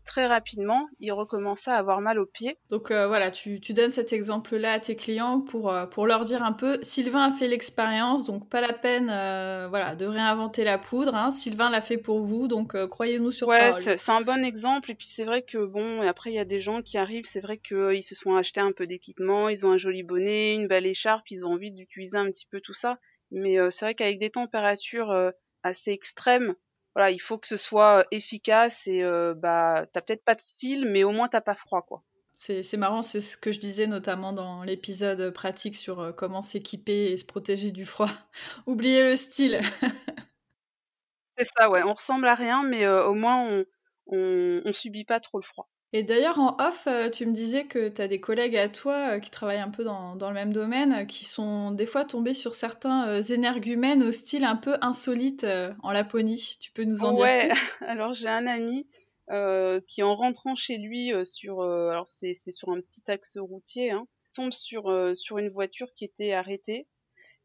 très 0.09 0.25
rapidement, 0.25 0.87
il 0.99 1.11
recommençait 1.11 1.69
à 1.69 1.75
avoir 1.75 2.01
mal 2.01 2.17
aux 2.19 2.25
pieds. 2.25 2.57
Donc 2.71 2.89
euh, 2.89 3.05
voilà, 3.07 3.29
tu, 3.29 3.59
tu 3.61 3.73
donnes 3.75 3.91
cet 3.91 4.11
exemple-là 4.11 4.73
à 4.73 4.79
tes 4.79 4.95
clients 4.95 5.39
pour, 5.39 5.71
euh, 5.71 5.85
pour 5.85 6.07
leur 6.07 6.23
dire 6.23 6.41
un 6.43 6.51
peu, 6.51 6.79
Sylvain 6.81 7.25
a 7.25 7.31
fait 7.31 7.47
l'expérience, 7.47 8.25
donc 8.25 8.49
pas 8.49 8.59
la 8.59 8.73
peine 8.73 9.09
euh, 9.11 9.67
voilà, 9.69 9.95
de 9.95 10.05
réinventer 10.07 10.63
la 10.63 10.79
poudre. 10.79 11.13
hein. 11.13 11.29
Sylvain 11.29 11.69
l'a 11.69 11.81
fait 11.81 11.97
pour 11.99 12.21
vous, 12.21 12.47
donc 12.47 12.75
croyez-nous 12.87 13.31
sur 13.31 13.47
Ouais, 13.47 13.59
parole. 13.69 13.73
c'est 13.81 13.97
c'est 13.99 14.11
un 14.11 14.21
bon 14.21 14.43
exemple. 14.43 14.89
Et 14.89 14.95
puis 14.95 15.07
c'est 15.07 15.25
vrai 15.25 15.43
que 15.43 15.63
bon, 15.63 16.01
après 16.01 16.31
il 16.31 16.35
y 16.35 16.39
a 16.39 16.45
des 16.45 16.59
gens 16.59 16.81
qui 16.81 16.97
arrivent, 16.97 17.25
c'est 17.27 17.41
vrai 17.41 17.59
qu'ils 17.59 18.01
se 18.03 18.15
sont 18.15 18.33
achetés 18.35 18.61
un 18.61 18.71
peu 18.71 18.87
d'équipement, 18.87 19.47
ils 19.47 19.63
ont 19.65 19.71
un 19.71 19.77
joli 19.77 20.01
bonnet, 20.01 20.55
une 20.55 20.67
belle 20.67 20.87
écharpe, 20.87 21.25
ils 21.29 21.45
ont 21.45 21.53
envie 21.53 21.71
d'utiliser 21.71 22.17
un 22.17 22.25
petit 22.31 22.47
peu 22.49 22.59
tout 22.61 22.73
ça. 22.73 22.97
Mais 23.31 23.57
c'est 23.69 23.85
vrai 23.85 23.93
qu'avec 23.93 24.17
des 24.19 24.31
températures 24.31 25.13
assez 25.61 25.91
extrêmes, 25.91 26.55
voilà, 26.95 27.11
il 27.11 27.19
faut 27.19 27.37
que 27.37 27.47
ce 27.47 27.57
soit 27.57 28.05
efficace 28.11 28.87
et 28.87 29.03
euh, 29.03 29.33
bah 29.35 29.85
t'as 29.93 30.01
peut-être 30.01 30.23
pas 30.23 30.35
de 30.35 30.41
style, 30.41 30.85
mais 30.87 31.03
au 31.03 31.11
moins 31.11 31.27
t'as 31.27 31.41
pas 31.41 31.55
froid 31.55 31.81
quoi. 31.81 32.03
C'est 32.35 32.77
marrant, 32.77 33.01
c'est 33.01 33.19
ce 33.19 33.35
que 33.35 33.51
je 33.51 33.59
disais 33.59 33.85
notamment 33.85 34.31
dans 34.31 34.63
l'épisode 34.63 35.29
pratique 35.31 35.75
sur 35.75 35.99
euh, 35.99 36.11
comment 36.13 36.41
s'équiper 36.41 37.11
et 37.11 37.17
se 37.17 37.25
protéger 37.25 37.71
du 37.71 37.85
froid. 37.85 38.07
Oubliez 38.65 39.03
le 39.03 39.17
style. 39.17 39.59
C'est 41.37 41.43
ça, 41.43 41.69
ouais. 41.69 41.83
On 41.83 41.93
ressemble 41.93 42.27
à 42.27 42.35
rien, 42.35 42.63
mais 42.63 42.85
euh, 42.85 43.05
au 43.05 43.13
moins 43.13 43.45
on, 43.45 43.65
on 44.07 44.61
on 44.63 44.73
subit 44.73 45.03
pas 45.03 45.19
trop 45.19 45.37
le 45.39 45.43
froid. 45.43 45.69
Et 45.91 46.03
d'ailleurs, 46.03 46.37
en 46.39 46.55
off, 46.59 46.85
euh, 46.87 47.09
tu 47.09 47.25
me 47.25 47.33
disais 47.33 47.65
que 47.65 47.89
tu 47.89 47.99
as 48.01 48.07
des 48.07 48.19
collègues 48.19 48.55
à 48.55 48.69
toi 48.69 49.15
euh, 49.15 49.19
qui 49.19 49.31
travaillent 49.31 49.57
un 49.57 49.71
peu 49.71 49.83
dans, 49.83 50.15
dans 50.15 50.27
le 50.27 50.35
même 50.35 50.53
domaine, 50.53 50.93
euh, 50.93 51.05
qui 51.05 51.25
sont 51.25 51.71
des 51.71 51.87
fois 51.87 52.05
tombés 52.05 52.35
sur 52.35 52.53
certains 52.53 53.21
énergumènes 53.23 54.03
au 54.03 54.11
style 54.11 54.43
un 54.43 54.55
peu 54.55 54.75
insolite 54.81 55.47
en 55.81 55.91
Laponie. 55.91 56.57
Tu 56.59 56.71
peux 56.71 56.83
nous 56.83 57.03
en 57.03 57.15
Ouais, 57.15 57.47
dire 57.47 57.55
plus? 57.55 57.71
alors 57.87 58.13
j'ai 58.13 58.27
un 58.27 58.45
ami 58.45 58.87
euh, 59.31 59.81
qui 59.87 60.03
en 60.03 60.15
rentrant 60.15 60.55
chez 60.55 60.77
lui 60.77 61.11
sur 61.23 61.61
euh, 61.61 61.89
alors 61.89 62.07
c'est 62.07 62.33
c'est 62.33 62.51
sur 62.51 62.69
un 62.69 62.81
petit 62.81 63.03
axe 63.11 63.37
routier 63.37 63.91
hein, 63.91 64.07
tombe 64.33 64.51
sur 64.51 64.89
euh, 64.89 65.13
sur 65.15 65.37
une 65.37 65.49
voiture 65.49 65.93
qui 65.95 66.05
était 66.05 66.33
arrêtée. 66.33 66.87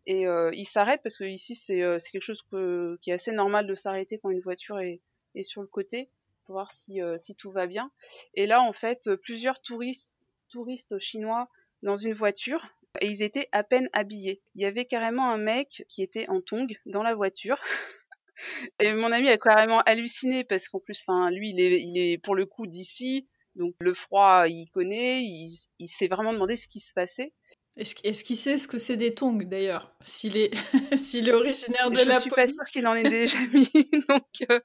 Et 0.06 0.26
il 0.52 0.66
s'arrête 0.66 1.00
parce 1.02 1.16
que 1.16 1.24
ici 1.24 1.54
c'est 1.54 1.80
c'est 1.98 2.10
quelque 2.10 2.20
chose 2.20 2.42
que, 2.42 2.98
qui 3.00 3.08
est 3.08 3.14
assez 3.14 3.32
normal 3.32 3.66
de 3.66 3.74
s'arrêter 3.74 4.18
quand 4.18 4.28
une 4.28 4.42
voiture 4.42 4.78
est 4.78 5.00
est 5.34 5.44
sur 5.44 5.62
le 5.62 5.66
côté 5.66 6.10
pour 6.44 6.54
voir 6.54 6.72
si 6.72 7.00
euh, 7.02 7.18
si 7.18 7.34
tout 7.34 7.50
va 7.50 7.66
bien. 7.66 7.90
Et 8.34 8.46
là 8.46 8.62
en 8.62 8.72
fait 8.72 9.06
euh, 9.06 9.16
plusieurs 9.16 9.60
touristes 9.60 10.98
chinois 10.98 11.48
dans 11.82 11.96
une 11.96 12.12
voiture 12.12 12.66
et 13.00 13.08
ils 13.08 13.22
étaient 13.22 13.48
à 13.52 13.64
peine 13.64 13.88
habillés. 13.92 14.40
Il 14.54 14.62
y 14.62 14.66
avait 14.66 14.84
carrément 14.84 15.30
un 15.30 15.38
mec 15.38 15.84
qui 15.88 16.02
était 16.02 16.28
en 16.28 16.40
tongs 16.40 16.66
dans 16.86 17.02
la 17.02 17.14
voiture 17.14 17.60
et 18.80 18.92
mon 18.92 19.12
ami 19.12 19.28
a 19.28 19.38
carrément 19.38 19.80
halluciné 19.80 20.44
parce 20.44 20.68
qu'en 20.68 20.80
plus, 20.80 21.02
enfin, 21.06 21.30
lui, 21.30 21.50
il 21.50 21.60
est, 21.60 21.82
il 21.82 21.98
est 21.98 22.18
pour 22.18 22.34
le 22.34 22.46
coup 22.46 22.66
d'ici, 22.66 23.28
donc 23.56 23.74
le 23.78 23.94
froid, 23.94 24.46
il 24.48 24.68
connaît, 24.70 25.22
il, 25.22 25.50
il 25.78 25.88
s'est 25.88 26.08
vraiment 26.08 26.32
demandé 26.32 26.56
ce 26.56 26.68
qui 26.68 26.80
se 26.80 26.92
passait. 26.92 27.32
Est-ce 27.76 27.96
est 28.04 28.22
qu'il 28.22 28.36
sait 28.36 28.56
ce 28.56 28.68
que 28.68 28.78
c'est 28.78 28.96
des 28.96 29.14
tongs 29.14 29.44
d'ailleurs? 29.44 29.92
S'il 30.04 30.36
est, 30.36 30.52
s'il 30.96 31.28
est 31.28 31.32
originaire 31.32 31.90
de 31.90 31.96
Je 31.96 32.08
Laponie 32.08 32.20
suis 32.20 32.30
pas 32.30 32.46
sûre 32.46 32.64
qu'il 32.70 32.86
en 32.86 32.94
ait 32.94 33.02
déjà 33.02 33.38
mis, 33.52 33.68
donc 34.08 34.24
euh, 34.50 34.60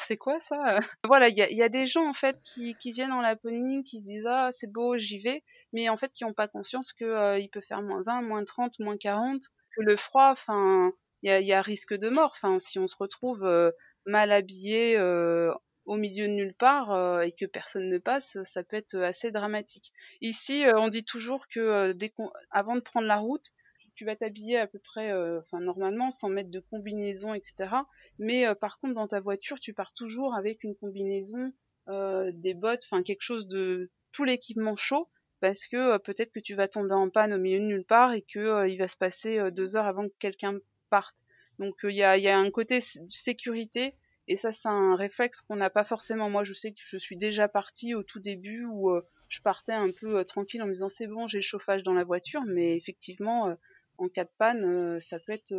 c'est 0.00 0.16
quoi 0.16 0.40
ça? 0.40 0.80
Voilà, 1.04 1.28
il 1.28 1.36
y 1.36 1.42
a, 1.42 1.50
il 1.50 1.56
y 1.56 1.62
a 1.62 1.68
des 1.68 1.86
gens 1.86 2.08
en 2.08 2.14
fait 2.14 2.36
qui, 2.42 2.74
qui 2.74 2.90
viennent 2.90 3.12
en 3.12 3.20
Laponie, 3.20 3.84
qui 3.84 4.00
se 4.00 4.06
disent 4.06 4.26
ah 4.26 4.48
c'est 4.50 4.70
beau, 4.70 4.96
j'y 4.96 5.18
vais, 5.18 5.44
mais 5.72 5.88
en 5.88 5.96
fait 5.96 6.12
qui 6.12 6.24
n'ont 6.24 6.34
pas 6.34 6.48
conscience 6.48 6.92
que 6.92 7.04
euh, 7.04 7.38
il 7.38 7.48
peut 7.48 7.60
faire 7.60 7.82
moins 7.82 8.02
20, 8.02 8.22
moins 8.22 8.44
30, 8.44 8.78
moins 8.80 8.96
40, 8.96 9.42
que 9.76 9.82
le 9.82 9.96
froid, 9.96 10.30
enfin, 10.30 10.92
il 11.22 11.30
y 11.30 11.32
a, 11.32 11.40
il 11.40 11.46
y 11.46 11.52
a 11.52 11.62
risque 11.62 11.94
de 11.94 12.08
mort. 12.08 12.32
Enfin, 12.36 12.58
si 12.58 12.78
on 12.78 12.86
se 12.86 12.96
retrouve 12.98 13.44
euh, 13.44 13.70
mal 14.04 14.32
habillé 14.32 14.96
euh, 14.96 15.52
au 15.86 15.96
milieu 15.96 16.26
de 16.26 16.32
nulle 16.32 16.54
part 16.54 16.92
euh, 16.92 17.22
et 17.22 17.32
que 17.32 17.46
personne 17.46 17.88
ne 17.88 17.98
passe, 17.98 18.38
ça 18.44 18.62
peut 18.62 18.76
être 18.76 18.96
assez 18.96 19.30
dramatique. 19.30 19.92
Ici, 20.20 20.64
euh, 20.64 20.78
on 20.78 20.88
dit 20.88 21.04
toujours 21.04 21.46
que 21.48 21.60
euh, 21.60 21.92
dès 21.94 22.12
avant 22.50 22.74
de 22.74 22.80
prendre 22.80 23.06
la 23.06 23.18
route, 23.18 23.52
tu 23.94 24.04
vas 24.04 24.16
t'habiller 24.16 24.58
à 24.58 24.66
peu 24.66 24.78
près, 24.78 25.10
enfin 25.38 25.58
normalement, 25.58 26.10
sans 26.10 26.28
mettre 26.28 26.50
de 26.50 26.60
combinaison, 26.60 27.32
etc. 27.32 27.70
Mais 28.18 28.44
par 28.56 28.78
contre, 28.78 28.92
dans 28.92 29.08
ta 29.08 29.20
voiture, 29.20 29.58
tu 29.58 29.72
pars 29.72 29.94
toujours 29.94 30.34
avec 30.34 30.64
une 30.64 30.76
combinaison, 30.76 31.50
des 31.88 32.52
bottes, 32.52 32.82
enfin 32.84 33.02
quelque 33.02 33.22
chose 33.22 33.48
de 33.48 33.90
tout 34.12 34.24
l'équipement 34.24 34.76
chaud, 34.76 35.08
parce 35.40 35.66
que 35.66 35.96
peut-être 35.96 36.30
que 36.30 36.40
tu 36.40 36.54
vas 36.54 36.68
tomber 36.68 36.92
en 36.92 37.08
panne 37.08 37.32
au 37.32 37.38
milieu 37.38 37.58
de 37.58 37.64
nulle 37.64 37.86
part 37.86 38.12
et 38.12 38.20
que 38.20 38.68
il 38.68 38.76
va 38.76 38.88
se 38.88 38.98
passer 38.98 39.50
deux 39.50 39.78
heures 39.78 39.86
avant 39.86 40.06
que 40.06 40.14
quelqu'un 40.18 40.58
parte. 40.90 41.16
Donc 41.58 41.76
il 41.82 41.96
y 41.96 42.02
a 42.02 42.38
un 42.38 42.50
côté 42.50 42.80
sécurité 42.82 43.94
et 44.28 44.36
ça 44.36 44.52
c'est 44.52 44.68
un 44.68 44.96
réflexe 44.96 45.40
qu'on 45.40 45.56
n'a 45.56 45.70
pas 45.70 45.84
forcément. 45.84 46.30
Moi 46.30 46.44
je 46.44 46.52
sais 46.52 46.72
que 46.72 46.80
je 46.80 46.96
suis 46.96 47.16
déjà 47.16 47.48
partie 47.48 47.94
au 47.94 48.02
tout 48.02 48.20
début 48.20 48.64
où 48.64 48.90
euh, 48.90 49.02
je 49.28 49.40
partais 49.40 49.72
un 49.72 49.90
peu 49.90 50.18
euh, 50.18 50.24
tranquille 50.24 50.62
en 50.62 50.66
me 50.66 50.72
disant 50.72 50.88
c'est 50.88 51.06
bon 51.06 51.26
j'ai 51.26 51.38
le 51.38 51.42
chauffage 51.42 51.82
dans 51.82 51.94
la 51.94 52.04
voiture, 52.04 52.42
mais 52.46 52.76
effectivement 52.76 53.48
euh, 53.48 53.54
en 53.98 54.08
cas 54.08 54.24
de 54.24 54.30
panne 54.38 55.00
ça 55.00 55.18
peut 55.18 55.32
être 55.32 55.54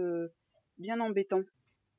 bien 0.77 0.99
embêtant. 0.99 1.41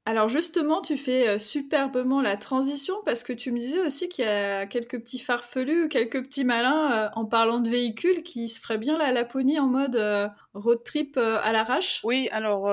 Alors 0.09 0.31
justement, 0.31 0.81
tu 0.81 0.97
fais 0.97 1.29
euh, 1.29 1.38
superbement 1.38 2.23
la 2.23 2.38
transition 2.38 2.94
parce 3.05 3.23
que 3.23 3.35
tu 3.35 3.53
me 3.53 3.59
disais 3.59 3.79
aussi 3.79 4.09
qu'il 4.09 4.25
y 4.25 4.29
a 4.29 4.64
quelques 4.64 4.99
petits 5.01 5.18
farfelus, 5.18 5.90
quelques 5.90 6.23
petits 6.23 6.47
malins 6.47 6.92
euh, 6.92 7.09
en 7.14 7.27
parlant 7.27 7.61
de 7.61 7.68
véhicules 7.68 8.23
qui 8.23 8.49
se 8.49 8.59
feraient 8.59 8.79
bien 8.79 8.97
la 8.97 9.12
Laponie 9.12 9.61
en 9.61 9.66
mode 9.66 9.97
euh, 9.97 10.27
road 10.55 10.83
trip 10.83 11.18
à 11.18 11.53
l'arrache. 11.53 12.01
Oui, 12.05 12.27
alors 12.33 12.71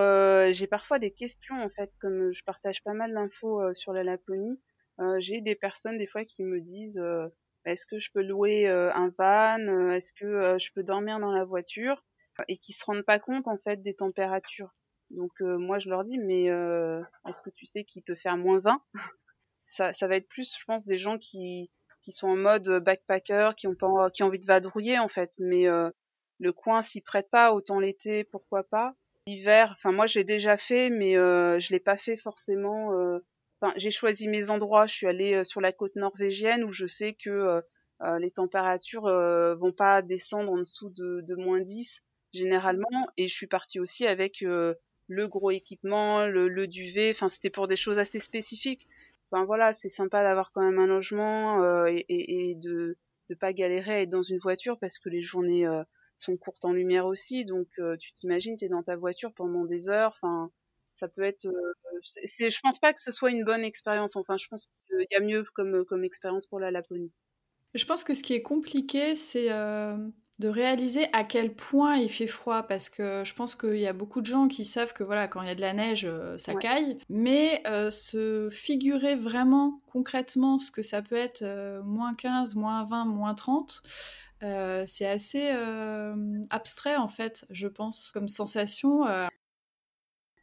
j'ai 0.53 0.65
parfois 0.65 0.97
des 0.97 1.11
questions 1.11 1.61
en 1.61 1.67
fait, 1.67 1.91
comme 1.99 2.31
je 2.31 2.41
partage 2.45 2.81
pas 2.85 2.93
mal 2.93 3.13
d'infos 3.13 3.73
sur 3.73 3.91
la 3.91 4.05
Laponie. 4.05 4.57
J'ai 5.19 5.41
des 5.41 5.55
personnes 5.55 5.97
des 5.97 6.07
fois 6.07 6.23
qui 6.23 6.45
me 6.45 6.61
disent 6.61 7.03
est-ce 7.65 7.85
que 7.85 7.99
je 7.99 8.11
peux 8.13 8.23
louer 8.23 8.65
un 8.69 9.11
van, 9.17 9.91
est-ce 9.91 10.13
que 10.13 10.57
je 10.57 10.69
peux 10.73 10.83
dormir 10.83 11.19
dans 11.19 11.33
la 11.33 11.43
voiture, 11.43 12.01
et 12.47 12.55
qui 12.55 12.71
se 12.71 12.85
rendent 12.85 13.03
pas 13.03 13.19
compte 13.19 13.45
en 13.49 13.57
fait 13.57 13.81
des 13.81 13.93
températures. 13.93 14.73
Donc 15.11 15.31
euh, 15.41 15.57
moi 15.57 15.79
je 15.79 15.89
leur 15.89 16.03
dis 16.03 16.17
mais 16.17 16.49
euh, 16.49 17.01
est-ce 17.27 17.41
que 17.41 17.49
tu 17.49 17.65
sais 17.65 17.83
qu'il 17.83 18.03
peut 18.03 18.15
faire 18.15 18.37
moins 18.37 18.59
20 18.59 18.81
ça, 19.65 19.93
ça 19.93 20.07
va 20.07 20.15
être 20.17 20.27
plus 20.27 20.55
je 20.57 20.65
pense 20.65 20.85
des 20.85 20.97
gens 20.97 21.17
qui 21.17 21.69
qui 22.05 22.11
sont 22.11 22.27
en 22.27 22.35
mode 22.35 22.69
backpacker, 22.83 23.51
qui 23.57 23.67
ont 23.67 23.75
pas 23.75 24.09
qui 24.11 24.23
ont 24.23 24.27
envie 24.27 24.39
de 24.39 24.45
vadrouiller 24.45 24.99
en 24.99 25.07
fait, 25.07 25.31
mais 25.39 25.67
euh, 25.67 25.89
le 26.39 26.53
coin 26.53 26.81
s'y 26.81 27.01
prête 27.01 27.29
pas, 27.31 27.53
autant 27.53 27.79
l'été, 27.79 28.23
pourquoi 28.23 28.63
pas? 28.63 28.93
L'hiver, 29.27 29.73
enfin 29.75 29.91
moi 29.91 30.05
j'ai 30.05 30.23
déjà 30.23 30.55
fait, 30.55 30.89
mais 30.89 31.17
euh, 31.17 31.59
je 31.59 31.73
l'ai 31.73 31.79
pas 31.79 31.97
fait 31.97 32.17
forcément. 32.17 32.93
Euh, 32.93 33.19
enfin, 33.59 33.73
j'ai 33.75 33.89
choisi 33.89 34.27
mes 34.27 34.51
endroits. 34.51 34.85
Je 34.85 34.93
suis 34.93 35.07
allée 35.07 35.33
euh, 35.33 35.43
sur 35.43 35.61
la 35.61 35.71
côte 35.71 35.95
norvégienne 35.95 36.63
où 36.63 36.71
je 36.71 36.87
sais 36.87 37.13
que 37.13 37.61
les 38.19 38.29
températures 38.29 39.09
vont 39.57 39.71
pas 39.71 40.01
descendre 40.01 40.51
en 40.51 40.57
dessous 40.57 40.89
de, 40.89 41.21
de 41.21 41.35
moins 41.35 41.61
10 41.61 42.01
généralement. 42.33 43.07
Et 43.17 43.27
je 43.29 43.33
suis 43.33 43.47
partie 43.47 43.79
aussi 43.79 44.05
avec 44.05 44.43
le 45.07 45.27
gros 45.27 45.51
équipement, 45.51 46.25
le, 46.25 46.47
le 46.47 46.67
duvet. 46.67 47.11
Enfin, 47.11 47.29
c'était 47.29 47.49
pour 47.49 47.67
des 47.67 47.75
choses 47.75 47.99
assez 47.99 48.19
spécifiques. 48.19 48.87
Enfin 49.31 49.45
voilà, 49.45 49.73
c'est 49.73 49.89
sympa 49.89 50.23
d'avoir 50.23 50.51
quand 50.51 50.61
même 50.61 50.79
un 50.79 50.87
logement 50.87 51.85
et, 51.87 52.05
et, 52.09 52.51
et, 52.51 52.55
de 52.55 52.97
ne 53.29 53.35
pas 53.35 53.53
galérer 53.53 53.93
à 53.93 54.01
être 54.01 54.09
dans 54.09 54.21
une 54.21 54.37
voiture 54.37 54.77
parce 54.79 54.99
que 54.99 55.09
les 55.09 55.21
journées 55.21 55.67
sont 56.17 56.37
courtes 56.37 56.65
en 56.65 56.73
lumière 56.73 57.05
aussi. 57.05 57.45
Donc 57.45 57.67
euh, 57.79 57.97
tu 57.97 58.11
t'imagines, 58.13 58.57
tu 58.57 58.65
es 58.65 58.69
dans 58.69 58.83
ta 58.83 58.95
voiture 58.95 59.33
pendant 59.33 59.65
des 59.65 59.89
heures. 59.89 60.13
Enfin, 60.15 60.51
ça 60.93 61.07
peut 61.07 61.23
être. 61.23 61.45
Euh, 61.45 61.73
c'est, 62.01 62.49
je 62.49 62.59
pense 62.61 62.79
pas 62.79 62.93
que 62.93 63.01
ce 63.01 63.11
soit 63.11 63.31
une 63.31 63.43
bonne 63.43 63.63
expérience. 63.63 64.15
Enfin, 64.15 64.37
je 64.37 64.47
pense 64.47 64.67
qu'il 64.87 65.07
y 65.09 65.15
a 65.15 65.19
mieux 65.19 65.45
comme, 65.53 65.85
comme 65.85 66.03
expérience 66.03 66.45
pour 66.45 66.59
la 66.59 66.71
Laponie. 66.71 67.11
Je 67.73 67.85
pense 67.85 68.03
que 68.03 68.13
ce 68.13 68.23
qui 68.23 68.33
est 68.33 68.41
compliqué, 68.41 69.15
c'est 69.15 69.51
euh, 69.51 69.97
de 70.39 70.49
réaliser 70.49 71.07
à 71.13 71.23
quel 71.23 71.53
point 71.53 71.95
il 71.95 72.09
fait 72.09 72.27
froid, 72.27 72.63
parce 72.63 72.89
que 72.89 73.23
je 73.23 73.33
pense 73.33 73.55
qu'il 73.55 73.77
y 73.77 73.87
a 73.87 73.93
beaucoup 73.93 74.21
de 74.21 74.25
gens 74.25 74.47
qui 74.47 74.65
savent 74.65 74.93
que 74.93 75.03
voilà, 75.03 75.27
quand 75.27 75.41
il 75.41 75.47
y 75.47 75.51
a 75.51 75.55
de 75.55 75.61
la 75.61 75.73
neige, 75.73 76.07
ça 76.37 76.55
caille, 76.55 76.97
mais 77.09 77.63
se 77.89 78.49
figurer 78.51 79.15
vraiment 79.15 79.81
concrètement 79.87 80.59
ce 80.59 80.71
que 80.71 80.81
ça 80.81 81.01
peut 81.01 81.15
être 81.15 81.43
moins 81.83 82.13
15, 82.13 82.55
moins 82.55 82.83
20, 82.83 83.05
moins 83.05 83.33
30, 83.33 83.81
euh, 84.43 84.83
c'est 84.85 85.07
assez 85.07 85.49
euh, 85.51 86.41
abstrait 86.49 86.97
en 86.97 87.07
fait, 87.07 87.45
je 87.49 87.67
pense, 87.67 88.11
comme 88.11 88.27
sensation. 88.27 89.07
Euh. 89.07 89.27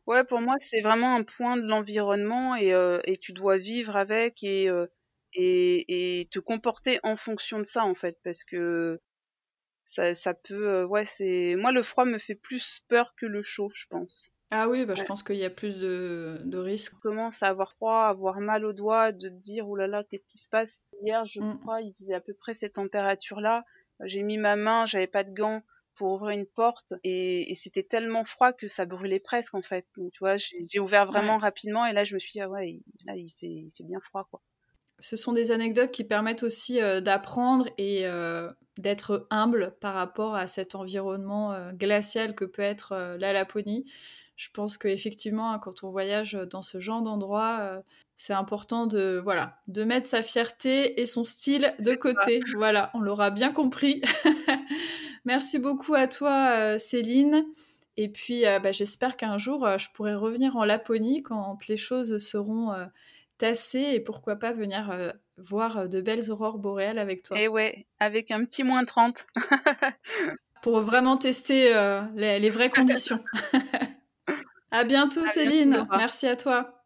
Ouais, 0.06 0.24
pour 0.24 0.40
moi, 0.40 0.56
c'est 0.58 0.80
vraiment 0.80 1.14
un 1.14 1.22
point 1.22 1.56
de 1.56 1.66
l'environnement 1.66 2.56
et, 2.56 2.72
et, 3.04 3.16
tu 3.18 3.32
dois 3.32 3.58
vivre 3.58 3.96
avec 3.96 4.42
et, 4.42 4.68
et, 5.34 6.20
et, 6.20 6.26
te 6.26 6.40
comporter 6.40 6.98
en 7.04 7.14
fonction 7.14 7.58
de 7.58 7.64
ça 7.64 7.84
en 7.84 7.94
fait, 7.94 8.18
parce 8.24 8.42
que 8.42 9.00
ça, 9.92 10.14
ça 10.14 10.34
peut. 10.34 10.84
ouais, 10.84 11.04
c'est. 11.04 11.54
Moi, 11.56 11.72
le 11.72 11.82
froid 11.82 12.04
me 12.04 12.18
fait 12.18 12.34
plus 12.34 12.80
peur 12.88 13.14
que 13.16 13.26
le 13.26 13.42
chaud, 13.42 13.68
je 13.74 13.86
pense. 13.88 14.30
Ah 14.50 14.68
oui, 14.68 14.84
bah, 14.84 14.94
je 14.94 15.02
pense 15.04 15.22
qu'il 15.22 15.36
y 15.36 15.44
a 15.44 15.50
plus 15.50 15.78
de, 15.78 16.38
de 16.44 16.58
risques. 16.58 16.92
Tu 16.92 16.98
commences 17.00 17.42
à 17.42 17.48
avoir 17.48 17.72
froid, 17.72 18.04
à 18.04 18.08
avoir 18.08 18.40
mal 18.40 18.66
aux 18.66 18.74
doigts, 18.74 19.10
de 19.10 19.28
dire, 19.30 19.68
oh 19.68 19.76
là 19.76 19.86
là, 19.86 20.04
qu'est-ce 20.04 20.26
qui 20.26 20.38
se 20.38 20.48
passe? 20.48 20.82
Hier, 21.02 21.24
je 21.24 21.40
mmh. 21.40 21.60
crois, 21.60 21.80
il 21.80 21.92
faisait 21.94 22.14
à 22.14 22.20
peu 22.20 22.34
près 22.34 22.52
cette 22.52 22.74
température-là. 22.74 23.64
J'ai 24.04 24.22
mis 24.22 24.36
ma 24.36 24.56
main, 24.56 24.84
j'avais 24.84 25.06
pas 25.06 25.24
de 25.24 25.32
gants 25.32 25.62
pour 25.94 26.12
ouvrir 26.12 26.30
une 26.38 26.46
porte 26.46 26.94
et, 27.04 27.52
c'était 27.54 27.82
tellement 27.82 28.24
froid 28.24 28.52
que 28.52 28.68
ça 28.68 28.84
brûlait 28.84 29.20
presque 29.20 29.54
en 29.54 29.62
fait. 29.62 29.86
Donc 29.96 30.12
tu 30.12 30.18
vois, 30.20 30.36
j'ai 30.36 30.80
ouvert 30.80 31.06
vraiment 31.06 31.38
rapidement 31.38 31.86
et 31.86 31.92
là 31.92 32.04
je 32.04 32.14
me 32.14 32.18
suis 32.18 32.32
dit 32.32 32.40
ah 32.40 32.48
ouais, 32.48 32.80
là 33.06 33.14
il 33.16 33.30
fait, 33.38 33.46
il 33.46 33.72
fait 33.76 33.84
bien 33.84 34.00
froid 34.00 34.26
quoi. 34.30 34.42
Ce 34.98 35.16
sont 35.16 35.32
des 35.32 35.50
anecdotes 35.50 35.90
qui 35.90 36.04
permettent 36.04 36.42
aussi 36.42 36.80
euh, 36.80 37.00
d'apprendre 37.00 37.68
et 37.78 38.06
euh, 38.06 38.50
d'être 38.78 39.26
humble 39.30 39.74
par 39.80 39.94
rapport 39.94 40.34
à 40.34 40.46
cet 40.46 40.74
environnement 40.74 41.52
euh, 41.52 41.72
glacial 41.72 42.34
que 42.34 42.44
peut 42.44 42.62
être 42.62 43.16
la 43.18 43.32
Laponie 43.32 43.84
je 44.34 44.48
pense 44.52 44.76
qu'effectivement, 44.76 45.56
quand 45.60 45.84
on 45.84 45.90
voyage 45.90 46.32
dans 46.32 46.62
ce 46.62 46.80
genre 46.80 47.02
d'endroit, 47.02 47.80
c'est 48.16 48.32
important 48.32 48.86
de, 48.88 49.20
voilà, 49.22 49.60
de 49.68 49.84
mettre 49.84 50.08
sa 50.08 50.20
fierté 50.20 51.00
et 51.00 51.06
son 51.06 51.22
style 51.22 51.72
de 51.78 51.94
côté. 51.94 52.40
Voilà, 52.56 52.90
on 52.94 53.00
l'aura 53.00 53.30
bien 53.30 53.52
compris. 53.52 54.02
Merci 55.26 55.60
beaucoup 55.60 55.94
à 55.94 56.08
toi, 56.08 56.76
Céline. 56.80 57.44
Et 57.96 58.08
puis, 58.08 58.42
bah, 58.42 58.72
j'espère 58.72 59.16
qu'un 59.16 59.38
jour, 59.38 59.68
je 59.78 59.86
pourrai 59.94 60.14
revenir 60.14 60.56
en 60.56 60.64
Laponie 60.64 61.22
quand 61.22 61.58
les 61.68 61.76
choses 61.76 62.16
seront 62.16 62.72
tassées 63.42 63.90
et 63.92 64.00
pourquoi 64.00 64.36
pas 64.36 64.52
venir 64.52 65.12
voir 65.36 65.88
de 65.88 66.00
belles 66.00 66.30
aurores 66.30 66.58
boréales 66.58 66.98
avec 66.98 67.22
toi. 67.22 67.38
Et 67.38 67.44
eh 67.44 67.48
ouais, 67.48 67.86
avec 67.98 68.30
un 68.30 68.44
petit 68.44 68.62
moins 68.62 68.84
30. 68.84 69.26
Pour 70.62 70.80
vraiment 70.80 71.16
tester 71.16 71.74
les, 72.14 72.38
les 72.38 72.48
vraies 72.50 72.70
conditions. 72.70 73.22
À 74.74 74.84
bientôt, 74.84 75.26
Céline. 75.26 75.86
Merci 75.90 76.26
à 76.26 76.34
toi. 76.34 76.82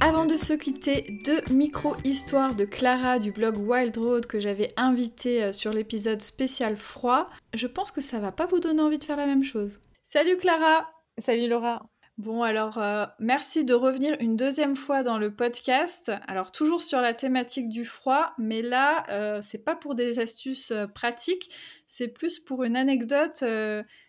Avant 0.00 0.24
de 0.24 0.36
se 0.36 0.54
quitter, 0.54 1.20
deux 1.24 1.42
micro-histoires 1.50 2.54
de 2.54 2.64
Clara 2.64 3.18
du 3.18 3.32
blog 3.32 3.58
Wild 3.58 3.96
Road 3.98 4.26
que 4.26 4.40
j'avais 4.40 4.68
invité 4.76 5.42
euh, 5.42 5.52
sur 5.52 5.72
l'épisode 5.72 6.22
spécial 6.22 6.76
froid. 6.76 7.28
Je 7.54 7.66
pense 7.66 7.90
que 7.90 8.00
ça 8.00 8.18
va 8.18 8.30
pas 8.32 8.46
vous 8.46 8.60
donner 8.60 8.80
envie 8.80 8.98
de 8.98 9.04
faire 9.04 9.16
la 9.16 9.26
même 9.26 9.44
chose. 9.44 9.80
Salut 10.02 10.36
Clara 10.36 10.88
Salut 11.18 11.48
Laura 11.48 11.82
Bon, 12.18 12.42
alors, 12.42 12.78
euh, 12.78 13.04
merci 13.18 13.66
de 13.66 13.74
revenir 13.74 14.16
une 14.20 14.36
deuxième 14.36 14.74
fois 14.74 15.02
dans 15.02 15.18
le 15.18 15.34
podcast. 15.34 16.10
Alors, 16.26 16.50
toujours 16.50 16.82
sur 16.82 17.02
la 17.02 17.12
thématique 17.12 17.68
du 17.68 17.84
froid, 17.84 18.32
mais 18.38 18.62
là, 18.62 19.04
euh, 19.10 19.42
c'est 19.42 19.62
pas 19.62 19.76
pour 19.76 19.94
des 19.94 20.18
astuces 20.18 20.70
euh, 20.70 20.86
pratiques, 20.86 21.50
c'est 21.86 22.08
plus 22.08 22.38
pour 22.38 22.64
une 22.64 22.74
anecdote 22.74 23.44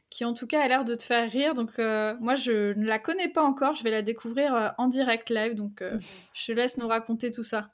qui, 0.10 0.24
en 0.24 0.34
tout 0.34 0.48
cas, 0.48 0.62
a 0.62 0.67
l'air 0.70 0.86
de 0.86 0.96
te 0.96 1.04
faire 1.04 1.30
rire. 1.30 1.54
Donc, 1.54 1.80
moi, 1.80 2.36
je 2.36 2.74
ne 2.74 2.86
la 2.86 2.98
connais 2.98 3.28
pas 3.28 3.43
encore, 3.43 3.76
je 3.76 3.84
vais 3.84 3.91
la 3.91 4.02
découvrir 4.02 4.74
en 4.78 4.88
direct 4.88 5.30
live. 5.30 5.54
Donc, 5.56 5.84
je 6.34 6.46
te 6.46 6.52
laisse 6.54 6.78
nous 6.78 6.88
raconter 6.88 7.30
tout 7.30 7.43
ça. 7.43 7.72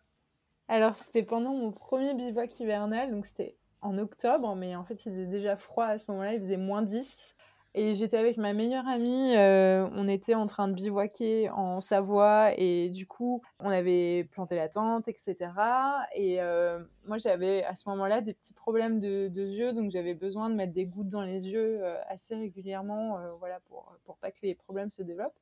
Alors, 0.68 0.98
c'était 0.98 1.22
pendant 1.22 1.54
mon 1.54 1.72
premier 1.72 2.16
bivouac 2.16 2.60
hivernal, 2.60 3.12
donc 3.12 3.28
c'était 3.28 3.56
en 3.82 4.00
octobre, 4.00 4.56
mais 4.56 4.76
en 4.76 4.84
fait, 4.84 5.06
il 5.06 5.12
faisait 5.12 5.28
déjà 5.28 5.58
froid 5.58 5.86
à 5.86 6.00
ce 6.00 6.10
moment-là, 6.10 6.34
il 6.34 6.40
faisait 6.40 6.58
moins 6.58 6.82
10. 6.82 7.36
Et 7.76 7.96
j'étais 7.96 8.18
avec 8.18 8.38
ma 8.38 8.54
meilleure 8.54 8.88
amie, 8.88 9.36
euh, 9.36 9.90
on 9.94 10.08
était 10.08 10.36
en 10.36 10.46
train 10.46 10.68
de 10.68 10.74
bivouaquer 10.74 11.50
en 11.50 11.82
Savoie 11.82 12.52
et 12.56 12.92
du 12.92 13.08
coup, 13.08 13.42
on 13.60 13.70
avait 13.72 14.26
planté 14.26 14.56
la 14.56 14.70
tente, 14.70 15.08
etc. 15.08 15.36
Et 16.14 16.40
euh, 16.40 16.78
moi, 17.08 17.18
j'avais 17.18 17.64
à 17.64 17.74
ce 17.74 17.90
moment-là 17.90 18.22
des 18.22 18.36
petits 18.36 18.54
problèmes 18.54 19.00
de, 19.00 19.28
yeux, 19.36 19.74
donc 19.74 19.90
j'avais 19.90 20.14
besoin 20.14 20.52
de 20.52 20.56
mettre 20.56 20.74
des 20.74 20.86
gouttes 20.86 21.10
dans 21.10 21.24
les 21.24 21.50
yeux 21.50 21.84
euh, 21.84 21.98
assez 22.10 22.36
régulièrement, 22.36 23.18
voilà, 23.40 23.60
pour, 23.62 23.92
pour 24.06 24.18
pas 24.18 24.30
que 24.30 24.38
les 24.44 24.54
problèmes 24.54 24.92
se 24.92 25.02
développent. 25.02 25.40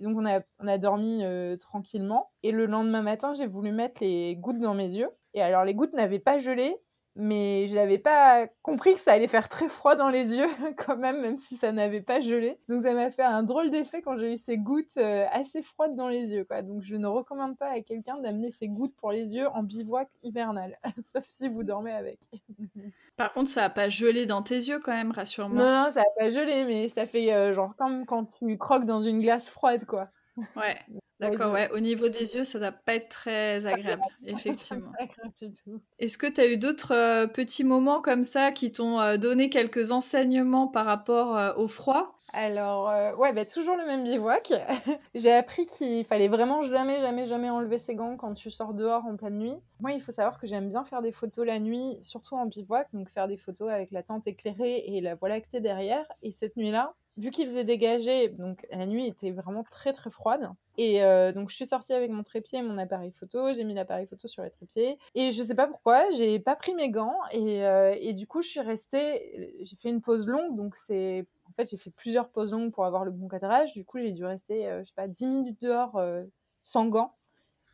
Et 0.00 0.02
donc, 0.02 0.16
on 0.16 0.26
a, 0.26 0.40
on 0.58 0.66
a 0.66 0.76
dormi 0.76 1.22
tranquillement. 1.60 2.30
Et 2.42 2.50
le 2.50 2.66
lendemain 2.66 3.02
matin, 3.02 3.32
j'ai 3.34 3.46
voulu 3.46 3.70
mettre 3.70 4.02
les 4.02 4.34
gouttes 4.34 4.58
dans 4.58 4.74
mes 4.74 4.92
yeux. 4.96 5.10
Et 5.34 5.42
alors, 5.42 5.64
les 5.64 5.74
gouttes 5.74 5.92
n'avaient 5.92 6.18
pas 6.18 6.38
gelé, 6.38 6.76
mais 7.20 7.68
je 7.68 7.74
n'avais 7.74 7.98
pas 7.98 8.46
compris 8.62 8.94
que 8.94 9.00
ça 9.00 9.12
allait 9.12 9.28
faire 9.28 9.48
très 9.48 9.68
froid 9.68 9.94
dans 9.94 10.08
les 10.08 10.34
yeux 10.34 10.48
quand 10.76 10.96
même, 10.96 11.20
même 11.20 11.38
si 11.38 11.56
ça 11.56 11.70
n'avait 11.70 12.00
pas 12.00 12.20
gelé. 12.20 12.58
Donc 12.68 12.82
ça 12.82 12.92
m'a 12.92 13.10
fait 13.10 13.22
un 13.22 13.42
drôle 13.42 13.70
d'effet 13.70 14.02
quand 14.02 14.16
j'ai 14.16 14.32
eu 14.32 14.36
ces 14.36 14.56
gouttes 14.56 14.96
euh, 14.96 15.26
assez 15.30 15.62
froides 15.62 15.94
dans 15.94 16.08
les 16.08 16.32
yeux. 16.32 16.44
Quoi. 16.44 16.62
Donc 16.62 16.82
je 16.82 16.96
ne 16.96 17.06
recommande 17.06 17.56
pas 17.58 17.70
à 17.70 17.80
quelqu'un 17.80 18.18
d'amener 18.18 18.50
ces 18.50 18.68
gouttes 18.68 18.94
pour 18.96 19.12
les 19.12 19.34
yeux 19.34 19.48
en 19.48 19.62
bivouac 19.62 20.08
hivernal, 20.22 20.78
sauf 21.04 21.24
si 21.24 21.48
vous 21.48 21.62
dormez 21.62 21.92
avec. 21.92 22.18
Par 23.16 23.32
contre, 23.32 23.50
ça 23.50 23.62
n'a 23.62 23.70
pas 23.70 23.88
gelé 23.88 24.26
dans 24.26 24.42
tes 24.42 24.56
yeux 24.56 24.80
quand 24.80 24.94
même, 24.94 25.12
rassure-moi. 25.12 25.62
Non, 25.62 25.84
non, 25.84 25.90
ça 25.90 26.00
n'a 26.00 26.06
pas 26.18 26.30
gelé, 26.30 26.64
mais 26.64 26.88
ça 26.88 27.06
fait 27.06 27.32
euh, 27.32 27.52
genre 27.52 27.74
comme 27.76 28.06
quand 28.06 28.24
tu 28.38 28.56
croques 28.56 28.86
dans 28.86 29.02
une 29.02 29.20
glace 29.20 29.50
froide, 29.50 29.84
quoi. 29.84 30.08
Ouais. 30.56 30.78
D'accord, 31.20 31.52
ouais. 31.52 31.70
Au 31.72 31.80
niveau 31.80 32.08
des 32.08 32.34
yeux, 32.34 32.44
ça 32.44 32.58
ne 32.58 32.64
doit 32.64 32.72
pas 32.72 32.94
être 32.94 33.10
très 33.10 33.66
agréable, 33.66 34.02
effectivement. 34.24 34.92
Est-ce 35.98 36.16
que 36.16 36.26
tu 36.26 36.40
as 36.40 36.46
eu 36.46 36.56
d'autres 36.56 36.94
euh, 36.94 37.26
petits 37.26 37.62
moments 37.62 38.00
comme 38.00 38.22
ça 38.22 38.52
qui 38.52 38.72
t'ont 38.72 38.98
euh, 38.98 39.18
donné 39.18 39.50
quelques 39.50 39.92
enseignements 39.92 40.66
par 40.66 40.86
rapport 40.86 41.36
euh, 41.36 41.52
au 41.56 41.68
froid? 41.68 42.16
Alors, 42.32 43.18
ouais, 43.18 43.32
bah, 43.32 43.44
toujours 43.44 43.76
le 43.76 43.84
même 43.84 44.04
bivouac. 44.04 44.52
J'ai 45.16 45.32
appris 45.32 45.66
qu'il 45.66 46.04
fallait 46.04 46.28
vraiment 46.28 46.62
jamais, 46.62 47.00
jamais, 47.00 47.26
jamais 47.26 47.50
enlever 47.50 47.78
ses 47.78 47.96
gants 47.96 48.16
quand 48.16 48.34
tu 48.34 48.50
sors 48.50 48.72
dehors 48.72 49.04
en 49.04 49.16
pleine 49.16 49.36
nuit. 49.36 49.56
Moi, 49.80 49.92
il 49.92 50.00
faut 50.00 50.12
savoir 50.12 50.38
que 50.38 50.46
j'aime 50.46 50.68
bien 50.68 50.84
faire 50.84 51.02
des 51.02 51.10
photos 51.10 51.44
la 51.44 51.58
nuit, 51.58 51.98
surtout 52.02 52.36
en 52.36 52.46
bivouac, 52.46 52.86
donc 52.92 53.10
faire 53.10 53.26
des 53.26 53.36
photos 53.36 53.70
avec 53.70 53.90
la 53.90 54.04
tente 54.04 54.28
éclairée 54.28 54.84
et 54.86 55.00
la 55.00 55.16
voie 55.16 55.28
lactée 55.28 55.58
derrière. 55.58 56.06
Et 56.22 56.30
cette 56.30 56.56
nuit-là, 56.56 56.94
vu 57.16 57.30
qu'il 57.30 57.46
faisait 57.46 57.64
dégager, 57.64 58.28
donc 58.28 58.66
la 58.70 58.86
nuit 58.86 59.06
était 59.06 59.30
vraiment 59.30 59.62
très 59.64 59.92
très 59.92 60.10
froide. 60.10 60.50
Et 60.78 61.02
euh, 61.02 61.32
donc 61.32 61.50
je 61.50 61.56
suis 61.56 61.66
sortie 61.66 61.92
avec 61.92 62.10
mon 62.10 62.22
trépied 62.22 62.58
et 62.58 62.62
mon 62.62 62.78
appareil 62.78 63.12
photo, 63.12 63.52
j'ai 63.52 63.64
mis 63.64 63.74
l'appareil 63.74 64.06
photo 64.06 64.28
sur 64.28 64.42
le 64.42 64.50
trépied. 64.50 64.98
Et 65.14 65.30
je 65.30 65.42
sais 65.42 65.54
pas 65.54 65.66
pourquoi, 65.66 66.10
j'ai 66.12 66.38
pas 66.38 66.56
pris 66.56 66.74
mes 66.74 66.90
gants 66.90 67.18
et, 67.32 67.64
euh, 67.64 67.94
et 67.98 68.14
du 68.14 68.26
coup 68.26 68.42
je 68.42 68.48
suis 68.48 68.60
restée, 68.60 69.54
j'ai 69.60 69.76
fait 69.76 69.90
une 69.90 70.00
pause 70.00 70.26
longue, 70.28 70.56
donc 70.56 70.76
c'est... 70.76 71.26
En 71.48 71.52
fait 71.52 71.68
j'ai 71.68 71.76
fait 71.76 71.90
plusieurs 71.90 72.28
pauses 72.30 72.52
longues 72.52 72.72
pour 72.72 72.86
avoir 72.86 73.04
le 73.04 73.10
bon 73.10 73.28
cadrage, 73.28 73.74
du 73.74 73.84
coup 73.84 73.98
j'ai 73.98 74.12
dû 74.12 74.24
rester, 74.24 74.68
euh, 74.68 74.82
je 74.82 74.88
sais 74.88 74.94
pas, 74.94 75.08
10 75.08 75.26
minutes 75.26 75.60
dehors 75.60 76.00
sans 76.62 76.86
gants. 76.86 77.14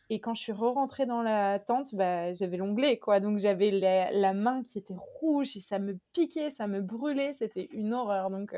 Et 0.09 0.21
quand 0.21 0.35
je 0.35 0.42
suis 0.42 0.53
re-rentrée 0.53 1.07
dans 1.07 1.23
la 1.23 1.59
tente, 1.59 1.95
bah, 1.95 2.33
j'avais 2.33 2.57
l'onglet, 2.57 2.99
quoi. 2.99 3.21
Donc 3.21 3.38
j'avais 3.38 3.71
la, 3.71 4.12
la, 4.12 4.35
main 4.35 4.62
qui 4.62 4.79
était 4.79 4.95
rouge 4.97 5.57
et 5.57 5.61
ça 5.61 5.79
me 5.79 5.99
piquait, 6.12 6.51
ça 6.51 6.66
me 6.66 6.81
brûlait, 6.81 7.33
c'était 7.33 7.69
une 7.73 7.92
horreur. 7.92 8.31
Donc 8.31 8.55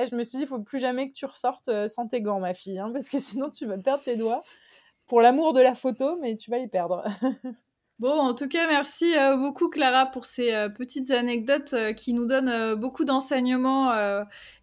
et 0.00 0.06
je 0.06 0.14
me 0.14 0.22
suis 0.22 0.38
dit, 0.38 0.44
il 0.44 0.46
faut 0.46 0.60
plus 0.60 0.78
jamais 0.78 1.10
que 1.10 1.14
tu 1.14 1.26
ressortes 1.26 1.68
euh, 1.68 1.88
sans 1.88 2.06
tes 2.06 2.22
gants, 2.22 2.40
ma 2.40 2.54
fille, 2.54 2.78
hein, 2.78 2.90
parce 2.92 3.08
que 3.08 3.18
sinon 3.18 3.50
tu 3.50 3.66
vas 3.66 3.78
perdre 3.78 4.02
tes 4.02 4.16
doigts. 4.16 4.42
Pour 5.06 5.20
l'amour 5.20 5.52
de 5.52 5.60
la 5.60 5.74
photo, 5.74 6.16
mais 6.20 6.36
tu 6.36 6.50
vas 6.50 6.58
les 6.58 6.68
perdre. 6.68 7.04
Bon, 7.98 8.18
en 8.18 8.34
tout 8.34 8.48
cas, 8.48 8.66
merci 8.66 9.14
euh, 9.14 9.36
beaucoup 9.36 9.68
Clara 9.68 10.06
pour 10.06 10.24
ces 10.24 10.54
euh, 10.54 10.70
petites 10.70 11.10
anecdotes 11.10 11.74
euh, 11.74 11.92
qui 11.92 12.14
nous 12.14 12.24
donnent 12.24 12.74
beaucoup 12.74 13.04
d'enseignements 13.04 13.92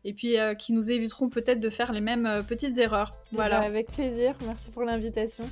et 0.04 0.14
puis 0.14 0.38
qui 0.58 0.74
nous 0.74 0.90
éviteront 0.90 1.30
peut-être 1.30 1.60
de 1.60 1.70
faire 1.70 1.92
les 1.92 2.02
mêmes 2.02 2.44
petites 2.50 2.80
erreurs. 2.80 3.14
Voilà. 3.32 3.60
Avec 3.60 3.92
plaisir, 3.92 4.34
merci 4.44 4.72
pour 4.72 4.82
l'invitation. 4.82 5.44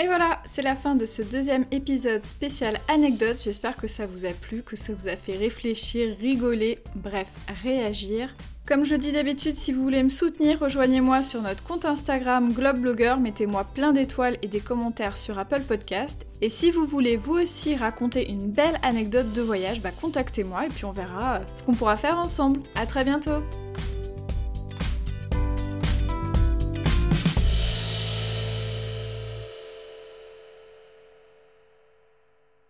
Et 0.00 0.06
voilà, 0.06 0.40
c'est 0.46 0.62
la 0.62 0.76
fin 0.76 0.94
de 0.94 1.06
ce 1.06 1.22
deuxième 1.22 1.64
épisode 1.72 2.22
spécial 2.22 2.78
anecdote. 2.86 3.40
J'espère 3.42 3.76
que 3.76 3.88
ça 3.88 4.06
vous 4.06 4.26
a 4.26 4.30
plu, 4.30 4.62
que 4.62 4.76
ça 4.76 4.92
vous 4.92 5.08
a 5.08 5.16
fait 5.16 5.36
réfléchir, 5.36 6.16
rigoler, 6.20 6.78
bref, 6.94 7.26
réagir. 7.64 8.32
Comme 8.64 8.84
je 8.84 8.94
dis 8.94 9.10
d'habitude, 9.10 9.54
si 9.54 9.72
vous 9.72 9.82
voulez 9.82 10.04
me 10.04 10.08
soutenir, 10.08 10.60
rejoignez-moi 10.60 11.22
sur 11.22 11.42
notre 11.42 11.64
compte 11.64 11.84
Instagram 11.84 12.52
Globeblogger, 12.52 13.14
mettez-moi 13.18 13.64
plein 13.64 13.92
d'étoiles 13.92 14.38
et 14.42 14.46
des 14.46 14.60
commentaires 14.60 15.16
sur 15.16 15.36
Apple 15.36 15.62
Podcast. 15.62 16.26
Et 16.42 16.48
si 16.48 16.70
vous 16.70 16.86
voulez 16.86 17.16
vous 17.16 17.38
aussi 17.38 17.74
raconter 17.74 18.30
une 18.30 18.50
belle 18.50 18.78
anecdote 18.82 19.32
de 19.32 19.42
voyage, 19.42 19.80
bah 19.80 19.90
contactez-moi 19.90 20.66
et 20.66 20.68
puis 20.68 20.84
on 20.84 20.92
verra 20.92 21.40
ce 21.54 21.62
qu'on 21.64 21.74
pourra 21.74 21.96
faire 21.96 22.18
ensemble. 22.18 22.60
À 22.76 22.86
très 22.86 23.04
bientôt 23.04 23.42